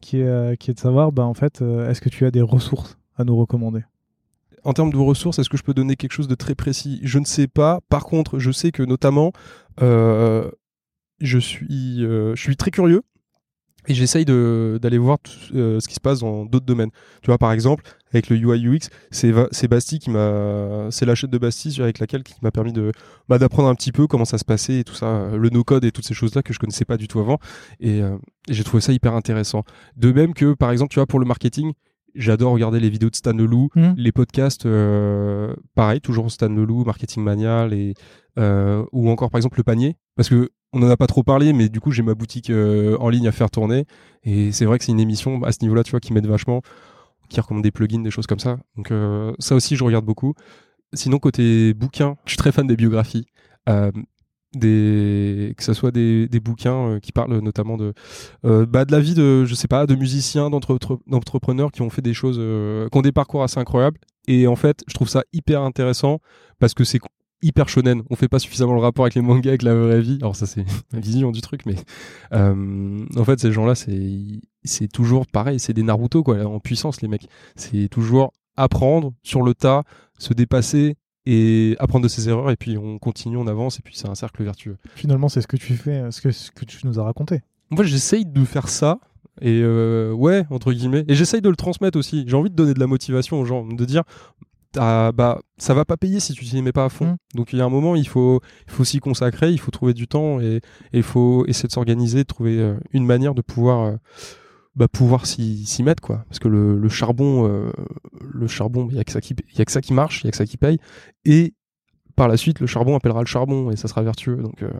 [0.02, 2.32] qui est, euh, qui est de savoir, bah, en fait, euh, est-ce que tu as
[2.32, 3.84] des ressources à nous recommander?
[4.64, 7.00] En termes de ressources, est-ce que je peux donner quelque chose de très précis?
[7.04, 7.82] Je ne sais pas.
[7.90, 9.32] Par contre, je sais que notamment,
[9.82, 10.50] euh,
[11.20, 13.04] je suis, euh, je suis très curieux
[13.88, 15.18] et j'essaye d'aller voir
[15.56, 16.92] euh, ce qui se passe dans d'autres domaines.
[17.22, 21.30] Tu vois, par exemple, avec le UI UX, c'est Bastille qui m'a, c'est la chaîne
[21.30, 22.92] de Bastille avec laquelle qui m'a permis de
[23.30, 25.86] bah, d'apprendre un petit peu comment ça se passait et tout ça, le no code
[25.86, 27.40] et toutes ces choses là que je connaissais pas du tout avant.
[27.80, 28.18] Et, euh,
[28.48, 29.64] et j'ai trouvé ça hyper intéressant.
[29.96, 31.74] De même que, par exemple, tu vois, pour le marketing,
[32.18, 33.94] j'adore regarder les vidéos de Stan Leloup, Mhm.
[33.98, 37.94] les podcasts, euh, pareil, toujours Stan Leloup, Marketing Mania, les,
[38.40, 41.54] euh, ou encore par exemple le panier, parce que on en a pas trop parlé,
[41.54, 43.86] mais du coup j'ai ma boutique euh, en ligne à faire tourner,
[44.24, 46.62] et c'est vrai que c'est une émission à ce niveau-là, tu vois, qui m'aide vachement,
[47.30, 48.58] qui recommande des plugins, des choses comme ça.
[48.76, 48.92] Donc
[49.40, 50.34] ça aussi je regarde beaucoup.
[50.94, 53.26] Sinon côté bouquin, je suis très fan des biographies.
[54.56, 57.94] Des que ce soit des, des bouquins euh, qui parlent notamment de
[58.46, 61.90] euh, bah, de la vie de je sais pas de musiciens d'entre- d'entrepreneurs qui ont
[61.90, 64.00] fait des choses euh, qui ont des parcours assez incroyables.
[64.28, 66.20] Et en fait je trouve ça hyper intéressant
[66.60, 67.00] parce que c'est
[67.42, 68.04] hyper shonen.
[68.10, 70.18] On fait pas suffisamment le rapport avec les mangas avec la vraie vie.
[70.22, 71.76] Alors ça c'est ma vision du truc mais
[72.34, 74.10] euh, en fait ces gens là c'est
[74.64, 75.60] c'est toujours pareil.
[75.60, 77.28] C'est des Naruto quoi en puissance les mecs.
[77.58, 79.84] C'est toujours apprendre sur le tas
[80.18, 80.96] se dépasser
[81.30, 84.16] et apprendre de ses erreurs et puis on continue on avance et puis c'est un
[84.16, 87.00] cercle vertueux Finalement, c'est ce que tu fais, euh, ce que, ce que tu nous
[87.00, 87.42] as raconté.
[87.70, 89.00] moi, j'essaye de faire ça.
[89.40, 91.06] Et euh, ouais, entre guillemets.
[91.08, 92.24] Et j'essaye de le transmettre aussi.
[92.28, 94.02] J'ai envie de donner de la motivation aux gens, de dire,
[94.78, 97.06] ah, bah, ça va pas payer si tu t'y mets pas à fond.
[97.06, 97.18] Mm.
[97.36, 99.94] Donc il y a un moment, il faut, il faut s'y consacrer, il faut trouver
[99.94, 100.62] du temps et
[100.94, 103.96] il faut essayer de s'organiser, de trouver euh, une manière de pouvoir, euh,
[104.78, 106.24] bah, pouvoir s'y mettre quoi.
[106.30, 107.72] Parce que le, le charbon, euh,
[108.22, 110.22] le charbon, il y a que ça qui, il y a que ça qui marche,
[110.24, 110.78] il y a que ça qui paye.
[111.26, 111.54] Et
[112.16, 114.38] par la suite, le charbon appellera le charbon et ça sera vertueux.
[114.38, 114.72] Donc euh,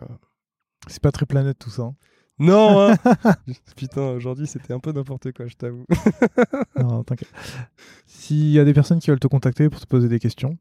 [0.86, 1.82] C'est pas très planète tout ça.
[1.82, 1.94] hein.
[2.38, 2.96] non, hein
[3.76, 5.84] Putain, aujourd'hui c'était un peu n'importe quoi, je t'avoue.
[6.78, 7.28] Non, t'inquiète.
[8.06, 10.56] S'il y a des personnes qui veulent te contacter pour te poser des questions,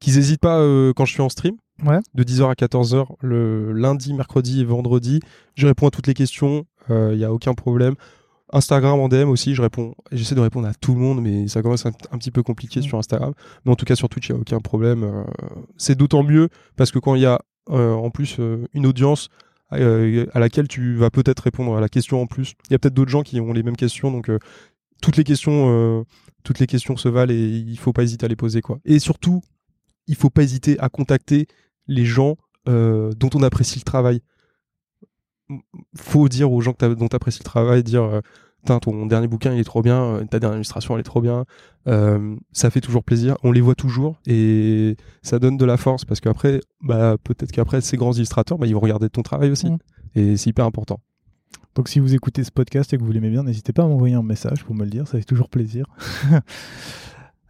[0.00, 1.98] Qu'ils hésitent pas euh, quand je suis en stream, Ouais.
[2.14, 5.20] de 10h à 14h, le lundi, mercredi et vendredi.
[5.56, 7.94] Je réponds à toutes les questions, il n'y a aucun problème.
[8.54, 11.62] Instagram en DM aussi, je réponds, j'essaie de répondre à tout le monde, mais ça
[11.62, 13.32] commence à être un petit peu compliqué sur Instagram.
[13.64, 15.04] Mais en tout cas sur Twitch, il n'y a aucun problème.
[15.04, 15.24] euh,
[15.76, 17.40] c'est d'autant mieux parce que quand il y a
[17.70, 19.28] euh, en plus euh, une audience
[19.70, 22.94] à laquelle tu vas peut-être répondre à la question en plus, il y a peut-être
[22.94, 24.30] d'autres gens qui ont les mêmes questions, donc
[25.02, 26.06] toutes les questions,
[26.44, 28.78] toutes les questions se valent et il faut pas hésiter à les poser quoi.
[28.84, 29.42] Et surtout,
[30.06, 31.48] il faut pas hésiter à contacter
[31.88, 32.36] les gens
[32.68, 34.20] euh, dont on apprécie le travail.
[35.96, 38.20] Faut dire aux gens que dont tu apprécies le travail, dire euh,
[38.64, 41.44] ton dernier bouquin il est trop bien, euh, ta dernière illustration elle est trop bien.
[41.86, 46.04] Euh, ça fait toujours plaisir, on les voit toujours et ça donne de la force
[46.04, 49.70] parce qu'après, bah, peut-être qu'après ces grands illustrateurs, bah, ils vont regarder ton travail aussi
[49.70, 49.78] Mm.
[50.14, 50.98] et c'est hyper important.
[51.74, 54.14] donc si vous écoutez ce podcast et que vous l'aimez bien, n'hésitez pas à m'envoyer
[54.14, 55.86] un message pour me le dire, ça fait toujours plaisir.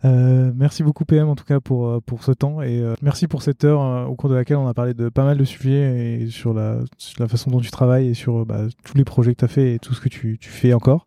[0.04, 3.26] Euh, merci beaucoup PM en tout cas pour, euh, pour ce temps et euh, merci
[3.26, 5.44] pour cette heure euh, au cours de laquelle on a parlé de pas mal de
[5.44, 9.04] sujets et sur la, sur la façon dont tu travailles et sur bah, tous les
[9.04, 11.06] projets que tu as fait et tout ce que tu, tu fais encore.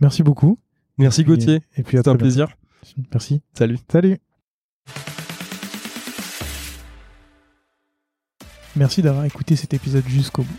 [0.00, 0.58] Merci beaucoup.
[0.98, 2.18] Merci Gauthier, Et, puis à c'était un bientôt.
[2.18, 2.48] plaisir.
[3.12, 3.42] Merci.
[3.54, 3.78] Salut.
[3.90, 4.18] Salut
[8.74, 10.58] Merci d'avoir écouté cet épisode jusqu'au bout.